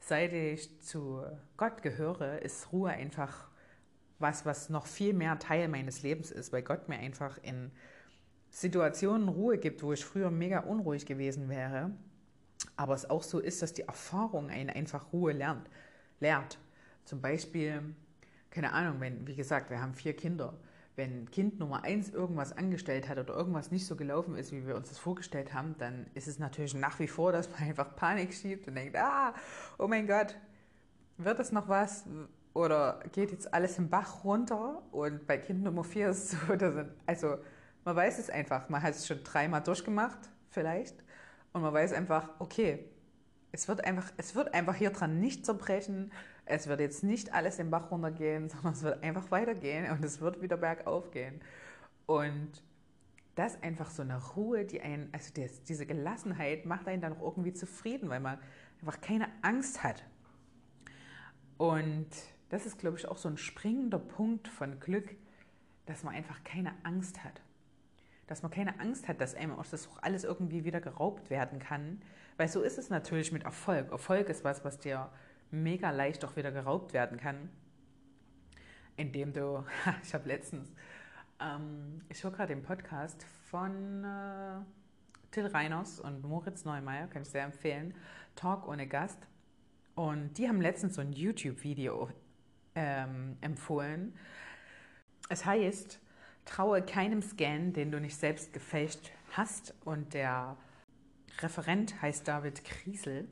seit 0.00 0.32
ich 0.32 0.80
zu 0.80 1.22
Gott 1.56 1.82
gehöre, 1.82 2.42
ist 2.42 2.72
Ruhe 2.72 2.90
einfach 2.90 3.51
was, 4.22 4.46
was 4.46 4.70
noch 4.70 4.86
viel 4.86 5.12
mehr 5.12 5.38
Teil 5.38 5.68
meines 5.68 6.02
Lebens 6.02 6.30
ist, 6.30 6.52
weil 6.52 6.62
Gott 6.62 6.88
mir 6.88 6.98
einfach 6.98 7.38
in 7.42 7.70
Situationen 8.50 9.28
Ruhe 9.28 9.58
gibt, 9.58 9.82
wo 9.82 9.92
ich 9.92 10.04
früher 10.04 10.30
mega 10.30 10.60
unruhig 10.60 11.06
gewesen 11.06 11.48
wäre. 11.48 11.90
Aber 12.76 12.94
es 12.94 13.10
auch 13.10 13.22
so 13.22 13.38
ist, 13.38 13.60
dass 13.62 13.72
die 13.72 13.82
Erfahrung 13.82 14.48
einen 14.50 14.70
einfach 14.70 15.12
Ruhe 15.12 15.32
lernt. 15.32 15.68
lernt. 16.20 16.58
Zum 17.04 17.20
Beispiel, 17.20 17.82
keine 18.50 18.72
Ahnung, 18.72 19.00
wenn, 19.00 19.26
wie 19.26 19.34
gesagt, 19.34 19.70
wir 19.70 19.82
haben 19.82 19.94
vier 19.94 20.14
Kinder 20.14 20.54
wenn 20.96 21.30
Kind 21.30 21.58
Nummer 21.58 21.84
eins 21.84 22.10
irgendwas 22.10 22.56
angestellt 22.56 23.08
hat 23.08 23.18
oder 23.18 23.34
irgendwas 23.34 23.70
nicht 23.70 23.86
so 23.86 23.96
gelaufen 23.96 24.36
ist, 24.36 24.52
wie 24.52 24.66
wir 24.66 24.76
uns 24.76 24.88
das 24.88 24.98
vorgestellt 24.98 25.54
haben, 25.54 25.74
dann 25.78 26.06
ist 26.14 26.28
es 26.28 26.38
natürlich 26.38 26.74
nach 26.74 26.98
wie 26.98 27.08
vor, 27.08 27.32
dass 27.32 27.50
man 27.50 27.62
einfach 27.62 27.96
Panik 27.96 28.34
schiebt 28.34 28.68
und 28.68 28.74
denkt, 28.74 28.96
ah, 28.96 29.34
oh 29.78 29.88
mein 29.88 30.06
Gott, 30.06 30.36
wird 31.16 31.38
das 31.38 31.52
noch 31.52 31.68
was? 31.68 32.04
Oder 32.54 33.00
geht 33.12 33.30
jetzt 33.30 33.52
alles 33.52 33.78
im 33.78 33.88
Bach 33.88 34.24
runter? 34.24 34.82
Und 34.92 35.26
bei 35.26 35.38
Kind 35.38 35.62
Nummer 35.62 35.84
vier 35.84 36.10
ist 36.10 36.32
es 36.32 36.40
so, 36.40 36.56
dass, 36.56 36.86
also 37.06 37.38
man 37.84 37.96
weiß 37.96 38.18
es 38.18 38.30
einfach, 38.30 38.68
man 38.68 38.82
hat 38.82 38.94
es 38.94 39.06
schon 39.06 39.22
dreimal 39.24 39.62
durchgemacht, 39.62 40.18
vielleicht, 40.50 41.02
und 41.52 41.62
man 41.62 41.72
weiß 41.72 41.92
einfach, 41.92 42.28
okay, 42.38 42.84
es 43.52 43.68
wird 43.68 43.84
einfach, 43.84 44.10
es 44.16 44.34
wird 44.34 44.54
einfach 44.54 44.74
hier 44.74 44.90
dran 44.90 45.20
nicht 45.20 45.44
zerbrechen 45.44 46.10
es 46.44 46.66
wird 46.66 46.80
jetzt 46.80 47.02
nicht 47.02 47.32
alles 47.32 47.56
den 47.56 47.70
Bach 47.70 47.90
runtergehen, 47.90 48.48
sondern 48.48 48.72
es 48.72 48.82
wird 48.82 49.02
einfach 49.02 49.30
weitergehen 49.30 49.90
und 49.90 50.04
es 50.04 50.20
wird 50.20 50.42
wieder 50.42 50.56
bergauf 50.56 51.10
gehen. 51.10 51.40
Und 52.06 52.50
das 53.34 53.54
ist 53.54 53.62
einfach 53.62 53.90
so 53.90 54.02
eine 54.02 54.22
Ruhe, 54.34 54.64
die 54.64 54.80
einen, 54.80 55.08
also 55.12 55.32
das, 55.34 55.62
diese 55.62 55.86
Gelassenheit 55.86 56.66
macht 56.66 56.86
einen 56.86 57.00
dann 57.00 57.14
auch 57.14 57.22
irgendwie 57.22 57.54
zufrieden, 57.54 58.10
weil 58.10 58.20
man 58.20 58.38
einfach 58.80 59.00
keine 59.00 59.28
Angst 59.40 59.82
hat. 59.82 60.04
Und 61.56 62.08
das 62.52 62.66
ist, 62.66 62.78
glaube 62.78 62.98
ich, 62.98 63.08
auch 63.08 63.16
so 63.16 63.30
ein 63.30 63.38
springender 63.38 63.98
Punkt 63.98 64.46
von 64.46 64.78
Glück, 64.78 65.16
dass 65.86 66.04
man 66.04 66.14
einfach 66.14 66.44
keine 66.44 66.74
Angst 66.82 67.24
hat. 67.24 67.40
Dass 68.26 68.42
man 68.42 68.50
keine 68.50 68.78
Angst 68.78 69.08
hat, 69.08 69.22
dass 69.22 69.34
einem 69.34 69.58
auch 69.58 69.64
das 69.64 69.88
auch 69.88 70.02
alles 70.02 70.24
irgendwie 70.24 70.62
wieder 70.62 70.82
geraubt 70.82 71.30
werden 71.30 71.58
kann. 71.58 72.02
Weil 72.36 72.48
so 72.48 72.60
ist 72.60 72.76
es 72.76 72.90
natürlich 72.90 73.32
mit 73.32 73.44
Erfolg. 73.44 73.90
Erfolg 73.90 74.28
ist 74.28 74.44
was, 74.44 74.66
was 74.66 74.78
dir 74.78 75.08
mega 75.50 75.90
leicht 75.92 76.26
auch 76.26 76.36
wieder 76.36 76.52
geraubt 76.52 76.92
werden 76.92 77.16
kann, 77.16 77.48
indem 78.96 79.32
du, 79.32 79.64
ich 80.02 80.12
habe 80.12 80.28
letztens, 80.28 80.74
ähm, 81.40 82.02
ich 82.10 82.22
höre 82.22 82.32
gerade 82.32 82.54
den 82.54 82.62
Podcast 82.62 83.24
von 83.48 84.04
äh, 84.04 84.60
Till 85.30 85.46
Reiners 85.46 86.00
und 86.00 86.22
Moritz 86.22 86.66
Neumeier, 86.66 87.06
kann 87.06 87.22
ich 87.22 87.30
sehr 87.30 87.44
empfehlen, 87.44 87.94
Talk 88.36 88.68
ohne 88.68 88.86
Gast. 88.86 89.26
Und 89.94 90.36
die 90.36 90.46
haben 90.46 90.60
letztens 90.60 90.96
so 90.96 91.00
ein 91.00 91.12
YouTube-Video 91.12 92.10
ähm, 92.74 93.36
empfohlen. 93.40 94.14
Es 95.28 95.44
heißt, 95.44 96.00
traue 96.44 96.82
keinem 96.82 97.22
Scan, 97.22 97.72
den 97.72 97.90
du 97.90 98.00
nicht 98.00 98.16
selbst 98.16 98.52
gefälscht 98.52 99.10
hast. 99.32 99.74
Und 99.84 100.14
der 100.14 100.56
Referent 101.40 102.00
heißt 102.02 102.26
David 102.26 102.64
Kriesel. 102.64 103.28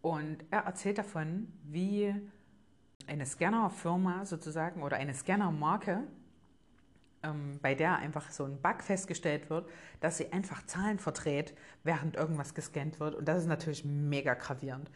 Und 0.00 0.44
er 0.50 0.60
erzählt 0.60 0.98
davon, 0.98 1.52
wie 1.64 2.14
eine 3.06 3.26
Scannerfirma 3.26 4.24
sozusagen 4.24 4.82
oder 4.82 4.96
eine 4.96 5.14
Scannermarke, 5.14 6.02
ähm, 7.22 7.58
bei 7.62 7.74
der 7.74 7.96
einfach 7.96 8.30
so 8.30 8.44
ein 8.44 8.60
Bug 8.60 8.82
festgestellt 8.82 9.48
wird, 9.48 9.68
dass 10.00 10.18
sie 10.18 10.32
einfach 10.32 10.66
Zahlen 10.66 10.98
verdreht, 10.98 11.54
während 11.84 12.16
irgendwas 12.16 12.54
gescannt 12.54 12.98
wird. 12.98 13.14
Und 13.14 13.26
das 13.26 13.42
ist 13.42 13.48
natürlich 13.48 13.84
mega 13.84 14.34
gravierend. 14.34 14.90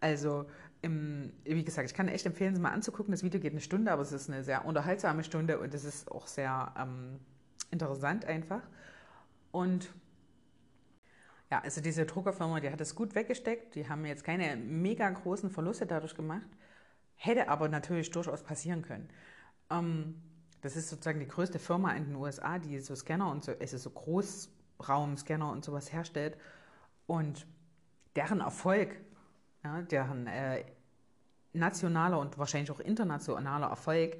Also, 0.00 0.46
im, 0.82 1.32
wie 1.44 1.64
gesagt, 1.64 1.88
ich 1.88 1.94
kann 1.94 2.08
echt 2.08 2.26
empfehlen, 2.26 2.54
es 2.54 2.60
mal 2.60 2.72
anzugucken. 2.72 3.12
Das 3.12 3.22
Video 3.22 3.40
geht 3.40 3.52
eine 3.52 3.60
Stunde, 3.60 3.92
aber 3.92 4.02
es 4.02 4.12
ist 4.12 4.28
eine 4.28 4.42
sehr 4.44 4.64
unterhaltsame 4.64 5.24
Stunde 5.24 5.58
und 5.58 5.72
es 5.74 5.84
ist 5.84 6.10
auch 6.10 6.26
sehr 6.26 6.74
ähm, 6.76 7.20
interessant 7.70 8.24
einfach. 8.24 8.62
Und 9.52 9.90
ja, 11.50 11.60
also 11.60 11.80
diese 11.80 12.06
Druckerfirma, 12.06 12.60
die 12.60 12.70
hat 12.70 12.80
es 12.80 12.94
gut 12.94 13.14
weggesteckt. 13.14 13.74
Die 13.74 13.88
haben 13.88 14.04
jetzt 14.06 14.24
keine 14.24 14.56
mega 14.56 15.08
großen 15.08 15.50
Verluste 15.50 15.86
dadurch 15.86 16.14
gemacht. 16.14 16.48
Hätte 17.14 17.48
aber 17.48 17.68
natürlich 17.68 18.10
durchaus 18.10 18.42
passieren 18.42 18.82
können. 18.82 19.08
Ähm, 19.70 20.20
das 20.62 20.76
ist 20.76 20.88
sozusagen 20.88 21.20
die 21.20 21.28
größte 21.28 21.58
Firma 21.58 21.92
in 21.92 22.06
den 22.06 22.16
USA, 22.16 22.58
die 22.58 22.80
so 22.80 22.96
Scanner 22.96 23.30
und 23.30 23.44
so, 23.44 23.52
also 23.52 23.78
so 23.78 23.90
Großraumscanner 23.90 25.50
und 25.50 25.64
sowas 25.64 25.92
herstellt. 25.92 26.38
Und 27.06 27.46
deren 28.16 28.40
Erfolg, 28.40 28.96
ja, 29.64 29.82
deren 29.82 30.26
äh, 30.26 30.64
nationaler 31.52 32.18
und 32.18 32.38
wahrscheinlich 32.38 32.70
auch 32.70 32.80
internationaler 32.80 33.68
Erfolg, 33.68 34.16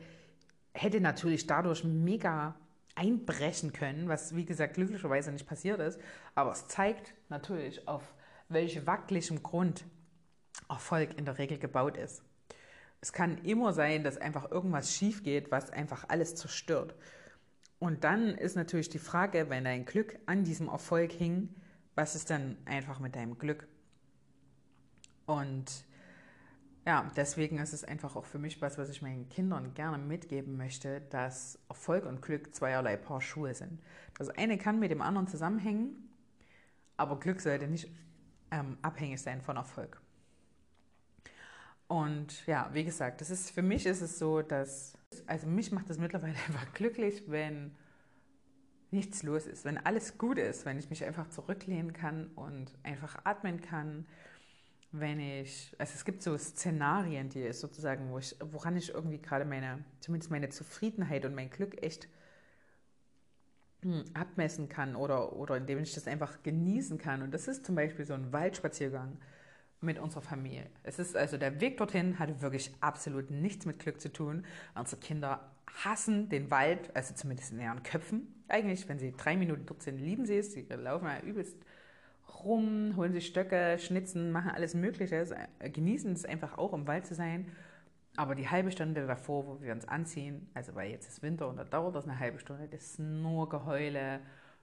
hätte 0.75 1.01
natürlich 1.01 1.47
dadurch 1.47 1.85
mega 1.85 2.55
einbrechen 2.95 3.73
können, 3.73 4.09
was 4.09 4.37
wie 4.37 4.45
gesagt 4.45 4.75
glücklicherweise 4.75 5.33
nicht 5.33 5.47
passiert 5.47 5.81
ist. 5.81 6.01
Aber 6.35 6.53
es 6.53 6.69
zeigt 6.69 7.15
natürlich, 7.29 7.87
auf 7.89 8.15
welch 8.49 8.87
wackeligem 8.87 9.43
Grund 9.43 9.85
Erfolg 10.69 11.19
in 11.19 11.25
der 11.25 11.39
Regel 11.39 11.59
gebaut 11.59 11.97
ist. 11.97 12.23
Es 13.01 13.13
kann 13.13 13.39
immer 13.39 13.73
sein, 13.73 14.05
dass 14.05 14.19
einfach 14.19 14.51
irgendwas 14.51 14.95
schief 14.95 15.23
geht, 15.23 15.51
was 15.51 15.71
einfach 15.71 16.05
alles 16.09 16.37
zerstört. 16.37 16.95
Und 17.79 18.05
dann 18.05 18.29
ist 18.29 18.55
natürlich 18.55 18.91
die 18.91 19.01
Frage, 19.01 19.51
wenn 19.51 19.65
dein 19.65 19.85
Glück 19.85 20.19
an 20.27 20.45
diesem 20.45 20.69
Erfolg 20.69 21.11
hing, 21.11 21.49
was 21.97 22.15
ist 22.15 22.31
dann 22.31 22.57
einfach 22.65 23.01
mit 23.01 23.17
deinem 23.17 23.39
Glück? 23.39 23.67
Und 25.27 25.85
ja, 26.85 27.11
deswegen 27.17 27.59
ist 27.59 27.73
es 27.73 27.85
einfach 27.85 28.17
auch 28.17 28.25
für 28.25 28.39
mich 28.39 28.61
was, 28.61 28.77
was 28.77 28.89
ich 28.89 29.03
meinen 29.03 29.29
Kindern 29.29 29.73
gerne 29.75 29.99
mitgeben 29.99 30.57
möchte, 30.57 31.01
dass 31.11 31.59
Erfolg 31.69 32.07
und 32.07 32.23
Glück 32.23 32.55
zweierlei 32.55 32.97
Paar 32.97 33.21
Schuhe 33.21 33.55
sind. 33.55 33.81
Das 34.19 34.31
eine 34.31 34.59
kann 34.59 34.81
mit 34.81 34.91
dem 34.91 35.01
anderen 35.01 35.29
zusammenhängen, 35.29 36.11
aber 36.97 37.21
Glück 37.21 37.41
sollte 37.41 37.69
nicht 37.69 37.89
ähm, 38.51 38.79
abhängig 38.83 39.23
sein 39.23 39.43
von 39.43 39.57
Erfolg. 39.57 40.01
Und 41.87 42.47
ja, 42.47 42.71
wie 42.73 42.85
gesagt, 42.85 43.21
das 43.21 43.31
ist, 43.31 43.51
für 43.51 43.63
mich 43.63 43.87
ist 43.87 44.01
es 44.01 44.19
so, 44.19 44.43
dass, 44.43 44.95
also 45.27 45.47
mich 45.47 45.73
macht 45.73 45.91
es 45.91 45.99
mittlerweile 45.99 46.35
einfach 46.49 46.73
glücklich, 46.75 47.23
wenn 47.27 47.77
nichts 48.91 49.23
los 49.23 49.47
ist, 49.47 49.65
wenn 49.65 49.79
alles 49.79 50.19
gut 50.19 50.39
ist, 50.39 50.67
wenn 50.67 50.79
ich 50.79 50.91
mich 50.91 51.05
einfach 51.05 51.29
zurücklehnen 51.29 51.93
kann 51.93 52.29
und 52.35 52.73
einfach 52.83 53.25
atmen 53.25 53.61
kann, 53.61 54.07
wenn 54.93 55.21
ich, 55.21 55.75
also 55.79 55.93
es 55.95 56.05
gibt 56.05 56.23
so 56.23 56.37
Szenarien, 56.37 57.31
die 57.31 57.51
sozusagen, 57.53 58.11
wo 58.11 58.19
ich, 58.19 58.37
woran 58.41 58.77
ich 58.77 58.91
irgendwie 58.93 59.21
gerade 59.21 59.45
meine, 59.45 59.85
zumindest 60.01 60.31
meine 60.31 60.51
Zufriedenheit 60.51 61.25
und 61.25 61.35
mein 61.35 61.51
Glück 61.51 61.83
echt 61.83 62.09
hm, 63.83 64.05
abmessen 64.15 64.69
kann 64.69 64.95
oder, 64.95 65.33
oder 65.33 65.57
indem 65.57 65.79
ich 65.79 65.95
das 65.95 66.07
einfach 66.07 66.43
genießen 66.43 66.99
kann. 66.99 67.23
Und 67.23 67.33
das 67.33 67.49
ist 67.49 67.65
zum 67.65 67.75
Beispiel 67.75 68.05
so 68.05 68.15
ein 68.15 68.33
Waldspaziergang 68.33 69.19
mit 69.81 69.99
unserer 69.99 70.23
Familie. 70.23 70.71
Es 70.83 70.99
ist 70.99 71.17
also 71.17 71.39
der 71.39 71.61
Weg 71.61 71.79
dorthin 71.79 72.19
hatte 72.19 72.41
wirklich 72.43 72.73
absolut 72.81 73.31
nichts 73.31 73.67
mit 73.67 73.79
Glück 73.79 74.01
zu 74.01 74.13
tun. 74.13 74.45
Unsere 74.75 75.01
Kinder 75.01 75.53
hassen 75.85 76.29
den 76.29 76.51
Wald, 76.51 76.95
also 76.95 77.15
zumindest 77.15 77.53
in 77.53 77.61
ihren 77.61 77.83
Köpfen. 77.83 78.45
Eigentlich, 78.47 78.89
wenn 78.89 78.99
sie 78.99 79.13
drei 79.17 79.37
Minuten 79.37 79.65
dort 79.67 79.83
sind, 79.83 79.99
lieben 79.99 80.27
sie 80.27 80.37
es. 80.37 80.53
Sie 80.53 80.63
laufen 80.69 81.07
ja 81.07 81.21
übelst 81.21 81.57
rum, 82.45 82.95
holen 82.97 83.13
sich 83.13 83.27
Stöcke, 83.27 83.79
schnitzen, 83.79 84.33
machen 84.33 84.51
alles 84.51 84.75
Mögliche, 84.75 85.27
äh, 85.59 85.71
genießen 85.71 86.13
es 86.13 86.25
einfach 86.25 86.59
auch 86.59 86.73
im 86.73 86.87
Wald 86.87 87.07
zu 87.07 87.15
sein. 87.15 87.51
Aber 88.17 88.35
die 88.35 88.49
halbe 88.49 88.71
Stunde 88.71 89.07
davor, 89.07 89.47
wo 89.47 89.63
wir 89.63 89.73
uns 89.73 89.89
anziehen, 89.89 90.51
also 90.53 90.75
weil 90.75 90.91
jetzt 90.91 91.09
ist 91.09 91.23
Winter 91.23 91.49
und 91.49 91.57
da 91.57 91.65
dauert 91.65 91.95
das 91.95 92.05
eine 92.05 92.19
halbe 92.19 92.39
Stunde, 92.39 92.69
das 92.69 92.83
ist 92.83 92.99
nur 92.99 93.49
Geheule, 93.49 94.21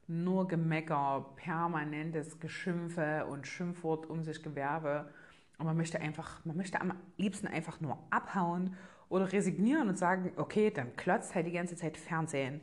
nur 0.07 0.47
Gemecker, 0.47 1.33
permanentes 1.35 2.39
Geschimpfe 2.39 3.25
und 3.25 3.47
Schimpfwort 3.47 4.07
um 4.07 4.23
sich 4.23 4.43
Gewerbe. 4.43 5.09
Und 5.57 5.65
man 5.65 5.77
möchte 5.77 5.99
einfach, 5.99 6.43
man 6.45 6.57
möchte 6.57 6.79
am 6.79 6.93
liebsten 7.17 7.47
einfach 7.47 7.81
nur 7.81 7.97
abhauen 8.09 8.75
oder 9.09 9.31
resignieren 9.31 9.89
und 9.89 9.97
sagen, 9.97 10.31
okay, 10.37 10.71
dann 10.71 10.95
klotzt 10.95 11.35
halt 11.35 11.47
die 11.47 11.51
ganze 11.51 11.75
Zeit 11.75 11.97
Fernsehen. 11.97 12.61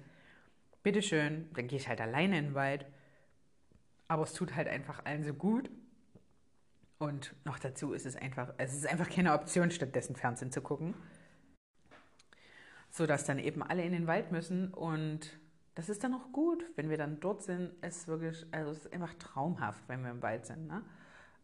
Bitteschön, 0.83 1.49
dann 1.55 1.67
gehe 1.67 1.79
ich 1.79 1.89
halt 1.89 2.01
alleine 2.01 2.39
in 2.39 2.45
den 2.47 2.55
Wald 2.55 2.87
aber 4.09 4.23
es 4.23 4.33
tut 4.33 4.55
halt 4.55 4.69
einfach 4.69 5.05
allen 5.05 5.25
so 5.25 5.35
gut. 5.35 5.71
Und 6.99 7.35
noch 7.45 7.59
dazu 7.59 7.93
ist 7.93 8.07
es 8.07 8.17
einfach, 8.17 8.55
es 8.59 8.75
ist 8.75 8.87
einfach 8.87 9.11
keine 9.11 9.35
Option, 9.35 9.71
stattdessen 9.71 10.17
Fernsehen 10.17 10.51
zu 10.51 10.63
gucken. 10.63 10.95
So 12.91 13.07
dass 13.07 13.25
dann 13.25 13.39
eben 13.39 13.63
alle 13.63 13.85
in 13.85 13.93
den 13.93 14.07
Wald 14.07 14.33
müssen 14.33 14.73
und 14.73 15.39
das 15.75 15.91
ist 15.91 16.03
dann 16.03 16.15
auch 16.15 16.33
gut, 16.33 16.65
wenn 16.77 16.89
wir 16.89 16.97
dann 16.97 17.21
dort 17.21 17.43
sind. 17.43 17.73
Es 17.83 17.99
ist 17.99 18.09
wirklich, 18.09 18.47
also 18.51 18.71
es 18.71 18.87
ist 18.87 18.93
einfach 18.95 19.13
traumhaft, 19.15 19.83
wenn 19.89 20.03
wir 20.03 20.11
im 20.11 20.23
Wald 20.23 20.47
sind. 20.47 20.67
Ne? 20.67 20.83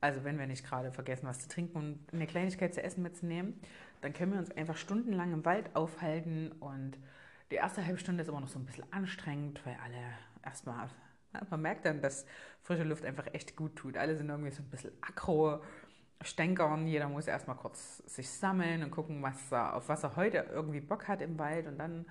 Also 0.00 0.24
wenn 0.24 0.38
wir 0.38 0.46
nicht 0.46 0.64
gerade 0.64 0.90
vergessen, 0.90 1.26
was 1.26 1.40
zu 1.40 1.48
trinken 1.48 1.76
und 1.76 1.98
eine 2.14 2.26
Kleinigkeit 2.26 2.72
zu 2.72 2.82
essen 2.82 3.02
mitzunehmen, 3.02 3.60
dann 4.00 4.14
können 4.14 4.32
wir 4.32 4.38
uns 4.38 4.50
einfach 4.50 4.78
stundenlang 4.78 5.34
im 5.34 5.44
Wald 5.44 5.76
aufhalten 5.76 6.50
und 6.60 6.98
die 7.50 7.56
erste 7.56 7.84
halbe 7.84 7.98
Stunde 7.98 8.22
ist 8.22 8.28
immer 8.28 8.40
noch 8.40 8.48
so 8.48 8.58
ein 8.58 8.64
bisschen 8.64 8.90
anstrengend, 8.90 9.64
weil 9.66 9.76
alle 9.84 10.02
erstmal 10.42 10.88
man 11.50 11.62
merkt 11.62 11.84
dann, 11.84 12.00
dass 12.00 12.26
frische 12.62 12.84
Luft 12.84 13.04
einfach 13.04 13.26
echt 13.32 13.56
gut 13.56 13.76
tut. 13.76 13.96
Alle 13.96 14.16
sind 14.16 14.28
irgendwie 14.28 14.50
so 14.50 14.62
ein 14.62 14.70
bisschen 14.70 14.92
aggro, 15.00 15.60
stänkern. 16.22 16.86
Jeder 16.86 17.08
muss 17.08 17.26
erstmal 17.26 17.56
kurz 17.56 17.98
sich 17.98 18.28
sammeln 18.30 18.82
und 18.82 18.90
gucken, 18.90 19.22
was 19.22 19.50
er, 19.50 19.74
auf 19.74 19.88
was 19.88 20.04
er 20.04 20.16
heute 20.16 20.46
irgendwie 20.52 20.80
Bock 20.80 21.08
hat 21.08 21.20
im 21.20 21.38
Wald. 21.38 21.66
Und 21.66 21.78
dann 21.78 22.06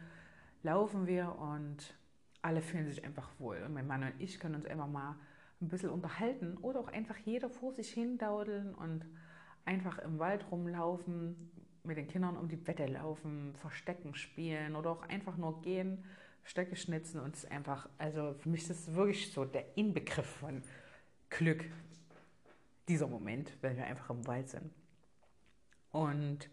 laufen 0.63 1.07
wir 1.07 1.35
und 1.37 1.95
alle 2.41 2.61
fühlen 2.61 2.87
sich 2.87 3.03
einfach 3.03 3.29
wohl. 3.39 3.61
Und 3.65 3.73
mein 3.73 3.87
Mann 3.87 4.03
und 4.03 4.13
ich 4.19 4.39
können 4.39 4.55
uns 4.55 4.65
einfach 4.65 4.87
mal 4.87 5.15
ein 5.61 5.69
bisschen 5.69 5.89
unterhalten 5.89 6.57
oder 6.57 6.79
auch 6.79 6.87
einfach 6.87 7.17
jeder 7.17 7.49
vor 7.49 7.71
sich 7.73 7.91
hin 7.91 8.17
daudeln 8.17 8.73
und 8.73 9.05
einfach 9.65 9.99
im 9.99 10.17
Wald 10.17 10.45
rumlaufen, 10.51 11.51
mit 11.83 11.97
den 11.97 12.07
Kindern 12.07 12.37
um 12.37 12.47
die 12.47 12.67
Wette 12.67 12.85
laufen, 12.85 13.55
Verstecken 13.55 14.15
spielen 14.15 14.75
oder 14.75 14.91
auch 14.91 15.03
einfach 15.03 15.37
nur 15.37 15.61
gehen 15.61 16.03
Stöcke 16.43 16.75
schnitzen 16.75 17.19
und 17.19 17.35
es 17.35 17.43
ist 17.43 17.51
einfach, 17.51 17.87
also 17.97 18.33
für 18.33 18.49
mich 18.49 18.61
ist 18.61 18.69
das 18.71 18.93
wirklich 18.93 19.31
so 19.31 19.45
der 19.45 19.77
Inbegriff 19.77 20.25
von 20.25 20.63
Glück, 21.29 21.65
dieser 22.87 23.07
Moment, 23.07 23.51
wenn 23.61 23.77
wir 23.77 23.85
einfach 23.85 24.09
im 24.09 24.25
Wald 24.27 24.49
sind. 24.49 24.71
Und 25.91 26.49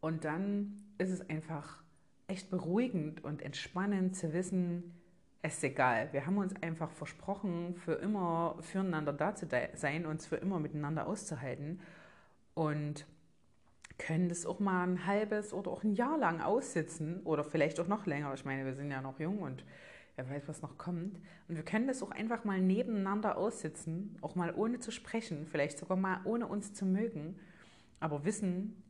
Und 0.00 0.24
dann 0.24 0.84
ist 0.98 1.10
es 1.10 1.28
einfach 1.28 1.82
echt 2.26 2.50
beruhigend 2.50 3.24
und 3.24 3.42
entspannend 3.42 4.16
zu 4.16 4.32
wissen, 4.32 4.94
es 5.44 5.56
ist 5.56 5.64
egal. 5.64 6.08
Wir 6.12 6.24
haben 6.24 6.38
uns 6.38 6.54
einfach 6.62 6.90
versprochen, 6.90 7.74
für 7.74 7.92
immer 7.92 8.56
füreinander 8.62 9.12
da 9.12 9.34
zu 9.34 9.46
sein, 9.74 10.06
uns 10.06 10.24
für 10.24 10.36
immer 10.36 10.58
miteinander 10.58 11.06
auszuhalten 11.06 11.82
und 12.54 13.04
können 13.98 14.30
das 14.30 14.46
auch 14.46 14.58
mal 14.58 14.86
ein 14.86 15.06
halbes 15.06 15.52
oder 15.52 15.70
auch 15.70 15.84
ein 15.84 15.92
Jahr 15.92 16.16
lang 16.16 16.40
aussitzen 16.40 17.20
oder 17.24 17.44
vielleicht 17.44 17.78
auch 17.78 17.88
noch 17.88 18.06
länger. 18.06 18.32
Ich 18.32 18.46
meine, 18.46 18.64
wir 18.64 18.72
sind 18.72 18.90
ja 18.90 19.02
noch 19.02 19.20
jung 19.20 19.40
und 19.40 19.66
wer 20.16 20.30
weiß, 20.30 20.48
was 20.48 20.62
noch 20.62 20.78
kommt. 20.78 21.20
Und 21.46 21.56
wir 21.56 21.62
können 21.62 21.88
das 21.88 22.02
auch 22.02 22.10
einfach 22.10 22.44
mal 22.44 22.62
nebeneinander 22.62 23.36
aussitzen, 23.36 24.16
auch 24.22 24.36
mal 24.36 24.54
ohne 24.54 24.78
zu 24.78 24.90
sprechen, 24.90 25.46
vielleicht 25.46 25.76
sogar 25.76 25.98
mal 25.98 26.22
ohne 26.24 26.46
uns 26.46 26.72
zu 26.72 26.86
mögen, 26.86 27.38
aber 28.00 28.24
wissen, 28.24 28.82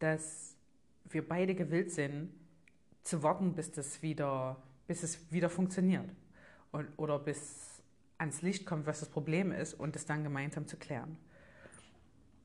dass 0.00 0.56
wir 1.08 1.26
beide 1.26 1.54
gewillt 1.54 1.92
sind, 1.92 2.34
zu 3.04 3.22
warten, 3.22 3.54
bis 3.54 3.70
das 3.70 4.02
wieder 4.02 4.60
bis 4.86 5.02
es 5.02 5.32
wieder 5.32 5.50
funktioniert 5.50 6.08
und, 6.72 6.88
oder 6.96 7.18
bis 7.18 7.82
ans 8.18 8.42
Licht 8.42 8.66
kommt, 8.66 8.86
was 8.86 9.00
das 9.00 9.08
Problem 9.08 9.52
ist 9.52 9.74
und 9.74 9.96
es 9.96 10.06
dann 10.06 10.22
gemeinsam 10.24 10.66
zu 10.66 10.76
klären. 10.76 11.16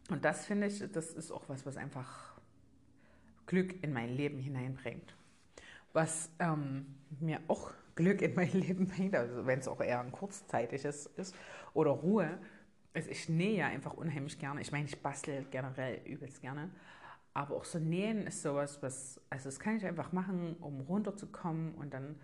Und 0.10 0.26
das 0.26 0.46
finde 0.46 0.68
ich, 0.68 0.84
das 0.92 1.12
ist 1.12 1.32
auch 1.32 1.48
was, 1.48 1.66
was 1.66 1.78
einfach 1.78 2.34
Glück 3.46 3.84
in 3.84 3.94
mein 3.94 4.10
Leben 4.10 4.40
hineinbringt. 4.40 5.16
Was 5.94 6.30
ähm, 6.40 6.86
mir 7.20 7.40
auch 7.48 7.72
Glück 7.96 8.22
in 8.22 8.36
mein 8.36 8.52
Leben 8.54 8.88
bringt, 8.88 9.16
also 9.16 9.46
wenn 9.46 9.60
es 9.60 9.68
auch 9.68 9.82
eher 9.82 10.00
ein 10.00 10.12
kurzzeitiges 10.12 11.08
ist 11.18 11.36
oder 11.74 11.92
Ruhe, 11.92 12.40
ist, 12.94 13.10
ich 13.10 13.30
nähe 13.30 13.58
ja 13.58 13.68
einfach 13.68 13.94
unheimlich 13.94 14.40
gerne. 14.40 14.62
Ich 14.62 14.72
meine, 14.72 14.86
ich 14.86 15.02
bastel 15.02 15.46
generell 15.52 16.02
übelst 16.06 16.42
gerne. 16.42 16.70
Aber 17.40 17.56
auch 17.56 17.64
so 17.64 17.80
Nähen 17.80 18.28
ist 18.28 18.42
sowas, 18.42 18.84
was, 18.84 19.22
also 19.30 19.46
das 19.46 19.62
kann 19.62 19.78
ich 19.78 19.86
einfach 19.86 20.12
machen, 20.12 20.58
um 20.60 20.82
runterzukommen 20.82 21.74
und 21.76 21.94
dann 21.94 22.20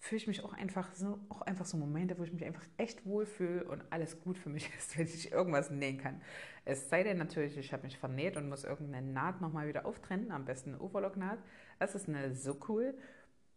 fühle 0.00 0.16
ich 0.16 0.26
mich 0.26 0.44
auch 0.44 0.52
einfach 0.52 0.92
so, 0.96 1.20
auch 1.28 1.42
einfach 1.42 1.64
so 1.64 1.76
Momente, 1.76 2.18
wo 2.18 2.24
ich 2.24 2.32
mich 2.32 2.44
einfach 2.44 2.64
echt 2.76 3.06
wohlfühle 3.06 3.62
und 3.66 3.84
alles 3.90 4.20
gut 4.20 4.36
für 4.36 4.48
mich 4.48 4.68
ist, 4.76 4.98
wenn 4.98 5.06
ich 5.06 5.30
irgendwas 5.30 5.70
nähen 5.70 5.98
kann. 5.98 6.20
Es 6.64 6.88
sei 6.88 7.04
denn 7.04 7.18
natürlich, 7.18 7.56
ich 7.56 7.72
habe 7.72 7.84
mich 7.84 7.98
vernäht 7.98 8.36
und 8.36 8.48
muss 8.48 8.64
irgendeine 8.64 9.06
Naht 9.06 9.40
nochmal 9.40 9.68
wieder 9.68 9.86
auftrennen, 9.86 10.32
am 10.32 10.44
besten 10.44 10.70
eine 10.70 10.80
Overlock-Naht. 10.80 11.38
Das 11.78 11.94
ist 11.94 12.08
eine 12.08 12.34
so 12.34 12.58
cool. 12.68 12.98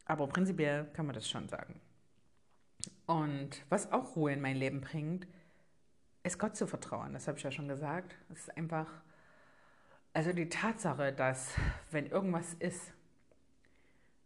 Aber 0.05 0.27
prinzipiell 0.27 0.85
kann 0.93 1.07
man 1.07 1.15
das 1.15 1.27
schon 1.27 1.49
sagen. 1.49 1.81
Und 3.07 3.65
was 3.69 3.91
auch 3.91 4.15
Ruhe 4.15 4.33
in 4.33 4.41
mein 4.41 4.55
Leben 4.55 4.81
bringt, 4.81 5.25
ist 6.21 6.37
Gott 6.37 6.55
zu 6.55 6.67
vertrauen. 6.67 7.13
Das 7.13 7.27
habe 7.27 7.39
ich 7.39 7.43
ja 7.43 7.49
schon 7.49 7.67
gesagt. 7.67 8.15
Es 8.29 8.41
ist 8.41 8.55
einfach, 8.55 9.01
also 10.13 10.33
die 10.33 10.49
Tatsache, 10.49 11.13
dass 11.13 11.53
wenn 11.91 12.07
irgendwas 12.07 12.53
ist, 12.55 12.93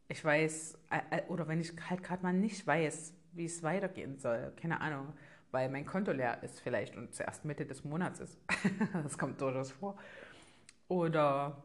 ich 0.07 0.23
weiß, 0.23 0.77
äh, 0.89 1.17
äh, 1.17 1.23
oder 1.27 1.47
wenn 1.47 1.61
ich 1.61 1.73
halt 1.89 2.03
gerade 2.03 2.23
mal 2.23 2.33
nicht 2.33 2.65
weiß, 2.65 3.13
wie 3.33 3.45
es 3.45 3.63
weitergehen 3.63 4.17
soll, 4.17 4.53
keine 4.59 4.81
Ahnung, 4.81 5.13
weil 5.51 5.69
mein 5.69 5.85
Konto 5.85 6.11
leer 6.11 6.41
ist 6.43 6.59
vielleicht 6.59 6.95
und 6.95 7.11
es 7.11 7.19
erst 7.19 7.45
Mitte 7.45 7.65
des 7.65 7.83
Monats 7.83 8.19
ist. 8.19 8.37
das 9.03 9.17
kommt 9.17 9.41
durchaus 9.41 9.71
vor. 9.71 9.97
Oder 10.87 11.63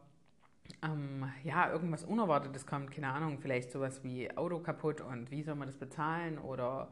ähm, 0.83 1.31
ja, 1.43 1.71
irgendwas 1.71 2.03
Unerwartetes 2.03 2.65
kommt, 2.65 2.91
keine 2.91 3.11
Ahnung, 3.11 3.39
vielleicht 3.39 3.71
sowas 3.71 4.03
wie 4.03 4.35
Auto 4.35 4.59
kaputt 4.59 5.01
und 5.01 5.31
wie 5.31 5.43
soll 5.43 5.55
man 5.55 5.67
das 5.67 5.77
bezahlen 5.77 6.37
oder 6.37 6.89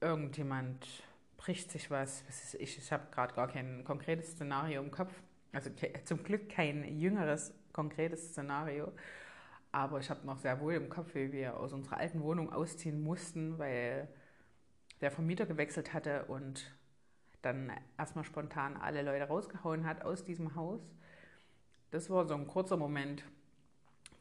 irgendjemand 0.00 0.86
bricht 1.36 1.70
sich 1.70 1.90
was. 1.90 2.24
was 2.28 2.54
ich 2.54 2.78
ich 2.78 2.92
habe 2.92 3.04
gerade 3.10 3.34
gar 3.34 3.48
kein 3.48 3.84
konkretes 3.84 4.32
Szenario 4.32 4.82
im 4.82 4.90
Kopf. 4.90 5.12
Also 5.52 5.70
zum 6.04 6.22
Glück 6.22 6.48
kein 6.48 6.98
jüngeres 6.98 7.52
konkretes 7.72 8.30
Szenario. 8.30 8.92
Aber 9.72 10.00
ich 10.00 10.10
habe 10.10 10.26
noch 10.26 10.38
sehr 10.38 10.60
wohl 10.60 10.74
im 10.74 10.88
Kopf, 10.88 11.14
wie 11.14 11.32
wir 11.32 11.58
aus 11.58 11.72
unserer 11.72 11.98
alten 11.98 12.22
Wohnung 12.22 12.52
ausziehen 12.52 13.02
mussten, 13.02 13.58
weil 13.58 14.08
der 15.00 15.10
Vermieter 15.10 15.46
gewechselt 15.46 15.92
hatte 15.92 16.24
und 16.26 16.74
dann 17.42 17.72
erstmal 17.96 18.24
spontan 18.24 18.76
alle 18.76 19.02
Leute 19.02 19.24
rausgehauen 19.24 19.86
hat 19.86 20.02
aus 20.02 20.24
diesem 20.24 20.54
Haus. 20.54 20.80
Das 21.90 22.10
war 22.10 22.26
so 22.26 22.34
ein 22.34 22.46
kurzer 22.46 22.76
Moment, 22.76 23.24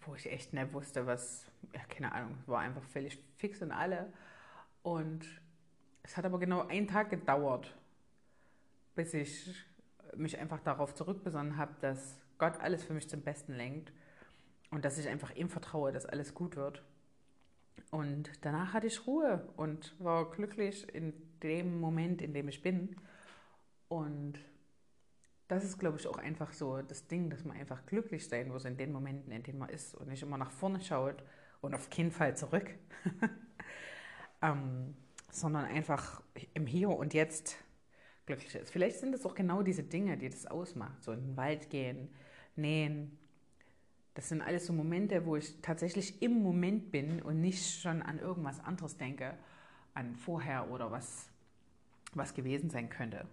wo 0.02 0.16
ich 0.16 0.32
echt 0.32 0.54
nicht 0.54 0.74
wusste, 0.74 1.06
was, 1.06 1.52
ja, 1.74 1.82
keine 1.90 2.14
Ahnung, 2.14 2.38
war 2.46 2.60
einfach 2.60 2.84
völlig 2.84 3.20
fix 3.38 3.62
und 3.62 3.72
alle. 3.72 4.12
Und 4.82 5.26
es 6.04 6.16
hat 6.16 6.26
aber 6.26 6.40
genau 6.40 6.68
einen 6.68 6.88
Tag 6.88 7.10
gedauert, 7.10 7.76
bis 8.96 9.14
ich 9.14 9.54
mich 10.16 10.38
einfach 10.38 10.60
darauf 10.60 10.94
zurückbesonnen 10.94 11.58
habe, 11.58 11.74
dass 11.82 12.20
Gott 12.38 12.60
alles 12.60 12.84
für 12.84 12.94
mich 12.94 13.10
zum 13.10 13.22
Besten 13.22 13.54
lenkt 13.54 13.92
und 14.72 14.86
dass 14.86 14.98
ich 14.98 15.08
einfach 15.08 15.36
ihm 15.36 15.50
vertraue, 15.50 15.92
dass 15.92 16.06
alles 16.06 16.34
gut 16.34 16.56
wird. 16.56 16.84
Und 17.92 18.30
danach 18.42 18.74
hatte 18.74 18.88
ich 18.88 19.08
Ruhe 19.08 19.48
und 19.58 19.96
war 20.00 20.30
glücklich 20.30 20.94
in 20.94 21.14
dem 21.42 21.80
Moment, 21.80 22.22
in 22.22 22.34
dem 22.34 22.48
ich 22.48 22.62
bin. 22.62 22.96
Und 23.88 24.40
das 25.48 25.64
ist, 25.64 25.80
glaube 25.80 25.98
ich, 25.98 26.08
auch 26.08 26.18
einfach 26.18 26.54
so 26.54 26.82
das 26.82 27.08
Ding, 27.08 27.30
dass 27.30 27.44
man 27.44 27.58
einfach 27.58 27.86
glücklich 27.88 28.28
sein 28.28 28.50
muss 28.50 28.66
in 28.66 28.78
den 28.78 28.92
Momenten, 28.92 29.32
in 29.32 29.44
denen 29.44 29.58
man 29.58 29.70
ist 29.70 29.96
und 29.96 30.08
nicht 30.08 30.22
immer 30.22 30.38
nach 30.38 30.52
vorne 30.52 30.80
schaut 30.82 31.24
und 31.62 31.74
auf 31.74 31.90
keinen 31.90 32.12
Fall 32.12 32.38
zurück, 32.38 32.70
ähm, 34.42 34.96
sondern 35.32 35.66
einfach 35.66 36.22
im 36.54 36.68
Hier 36.68 36.90
und 36.90 37.16
Jetzt 37.16 37.58
glücklich 38.30 38.54
ist. 38.54 38.70
Vielleicht 38.70 39.00
sind 39.00 39.16
es 39.16 39.26
auch 39.26 39.34
genau 39.34 39.64
diese 39.64 39.82
Dinge, 39.82 40.16
die 40.16 40.30
das 40.30 40.46
ausmacht. 40.46 41.04
So 41.04 41.12
in 41.12 41.22
den 41.22 41.38
Wald 41.38 41.70
gehen, 41.72 42.10
nähen, 42.56 43.18
das 44.14 44.30
sind 44.30 44.42
alles 44.42 44.68
so 44.68 44.74
Momente, 44.74 45.26
wo 45.26 45.36
ich 45.36 45.62
tatsächlich 45.62 46.22
im 46.22 46.44
Moment 46.44 46.92
bin 46.92 47.22
und 47.24 47.42
nicht 47.42 47.82
schon 47.82 48.04
an 48.04 48.20
irgendwas 48.20 48.60
anderes 48.60 48.98
denke, 48.98 49.34
an 49.96 50.16
vorher 50.16 50.70
oder 50.70 50.92
was, 50.92 51.30
was 52.14 52.36
gewesen 52.36 52.70
sein 52.70 52.90
könnte. 52.90 53.26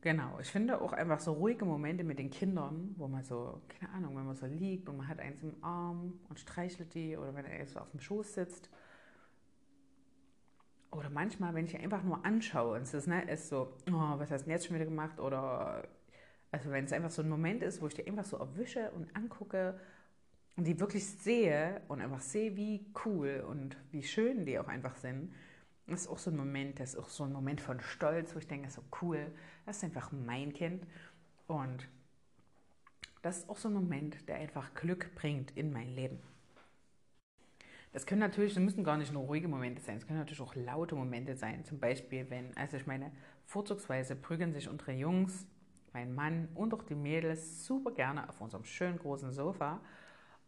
Genau, 0.00 0.38
ich 0.40 0.48
finde 0.48 0.80
auch 0.80 0.92
einfach 0.92 1.18
so 1.18 1.32
ruhige 1.32 1.64
Momente 1.64 2.04
mit 2.04 2.18
den 2.18 2.30
Kindern, 2.30 2.94
wo 2.96 3.08
man 3.08 3.24
so, 3.24 3.60
keine 3.68 3.92
Ahnung, 3.92 4.16
wenn 4.16 4.26
man 4.26 4.36
so 4.36 4.46
liegt 4.46 4.88
und 4.88 4.96
man 4.96 5.08
hat 5.08 5.18
eins 5.18 5.42
im 5.42 5.56
Arm 5.60 6.20
und 6.28 6.38
streichelt 6.38 6.94
die 6.94 7.16
oder 7.16 7.34
wenn 7.34 7.44
er 7.44 7.66
so 7.66 7.80
auf 7.80 7.90
dem 7.90 8.00
Schoß 8.00 8.34
sitzt. 8.34 8.70
Oder 10.90 11.10
manchmal, 11.10 11.54
wenn 11.54 11.66
ich 11.66 11.78
einfach 11.78 12.02
nur 12.02 12.24
anschaue 12.24 12.76
und 12.76 12.82
es 12.82 12.94
ist, 12.94 13.06
ne, 13.06 13.22
ist 13.30 13.48
so, 13.48 13.72
oh, 13.88 14.18
was 14.18 14.30
hast 14.30 14.42
du 14.42 14.44
denn 14.46 14.52
jetzt 14.54 14.66
schon 14.66 14.74
wieder 14.74 14.86
gemacht? 14.86 15.20
Oder 15.20 15.88
also 16.50 16.70
wenn 16.70 16.84
es 16.84 16.92
einfach 16.92 17.10
so 17.10 17.22
ein 17.22 17.28
Moment 17.28 17.62
ist, 17.62 17.80
wo 17.80 17.86
ich 17.86 17.94
die 17.94 18.06
einfach 18.06 18.24
so 18.24 18.36
erwische 18.38 18.90
und 18.90 19.14
angucke 19.16 19.78
und 20.56 20.66
die 20.66 20.80
wirklich 20.80 21.06
sehe 21.06 21.80
und 21.88 22.00
einfach 22.00 22.20
sehe, 22.20 22.56
wie 22.56 22.84
cool 23.04 23.44
und 23.48 23.76
wie 23.92 24.02
schön 24.02 24.44
die 24.44 24.58
auch 24.58 24.66
einfach 24.66 24.96
sind, 24.96 25.32
das 25.86 26.02
ist 26.02 26.08
auch 26.08 26.18
so 26.18 26.30
ein 26.30 26.36
Moment, 26.36 26.78
das 26.78 26.94
ist 26.94 26.98
auch 26.98 27.08
so 27.08 27.24
ein 27.24 27.32
Moment 27.32 27.60
von 27.60 27.80
Stolz, 27.80 28.34
wo 28.34 28.38
ich 28.38 28.46
denke, 28.46 28.70
so 28.70 28.82
cool, 29.00 29.26
das 29.66 29.78
ist 29.78 29.84
einfach 29.84 30.12
mein 30.12 30.52
Kind. 30.52 30.86
Und 31.46 31.88
das 33.22 33.38
ist 33.38 33.48
auch 33.48 33.56
so 33.56 33.68
ein 33.68 33.74
Moment, 33.74 34.28
der 34.28 34.36
einfach 34.36 34.72
Glück 34.74 35.14
bringt 35.14 35.50
in 35.56 35.72
mein 35.72 35.88
Leben. 35.88 36.20
Das 37.92 38.06
können 38.06 38.20
natürlich, 38.20 38.54
das 38.54 38.62
müssen 38.62 38.84
gar 38.84 38.96
nicht 38.96 39.12
nur 39.12 39.24
ruhige 39.24 39.48
Momente 39.48 39.82
sein, 39.82 39.96
es 39.96 40.06
können 40.06 40.18
natürlich 40.18 40.40
auch 40.40 40.54
laute 40.54 40.94
Momente 40.94 41.34
sein. 41.34 41.64
Zum 41.64 41.80
Beispiel, 41.80 42.30
wenn, 42.30 42.56
also 42.56 42.76
ich 42.76 42.86
meine, 42.86 43.10
vorzugsweise 43.46 44.14
prügeln 44.14 44.52
sich 44.52 44.68
unsere 44.68 44.92
Jungs, 44.92 45.46
mein 45.92 46.14
Mann 46.14 46.48
und 46.54 46.72
auch 46.72 46.84
die 46.84 46.94
Mädels 46.94 47.66
super 47.66 47.90
gerne 47.90 48.28
auf 48.28 48.40
unserem 48.40 48.64
schönen 48.64 48.98
großen 48.98 49.32
Sofa 49.32 49.80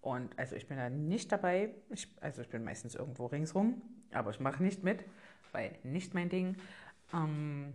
und 0.03 0.37
also 0.37 0.57
ich 0.57 0.67
bin 0.67 0.77
da 0.77 0.91
nicht 0.91 1.31
dabei. 1.33 1.75
Ich, 1.91 2.09
also 2.21 2.43
ich 2.43 2.49
bin 2.49 2.65
meistens 2.65 2.97
irgendwo 2.97 3.27
ringsrum, 3.27 3.81
aber 4.13 4.31
ich 4.31 4.41
mache 4.41 4.63
nicht 4.63 4.83
mit, 4.83 5.05
weil 5.53 5.79
nicht 5.85 6.13
mein 6.13 6.29
Ding. 6.29 6.57
Ähm, 7.15 7.75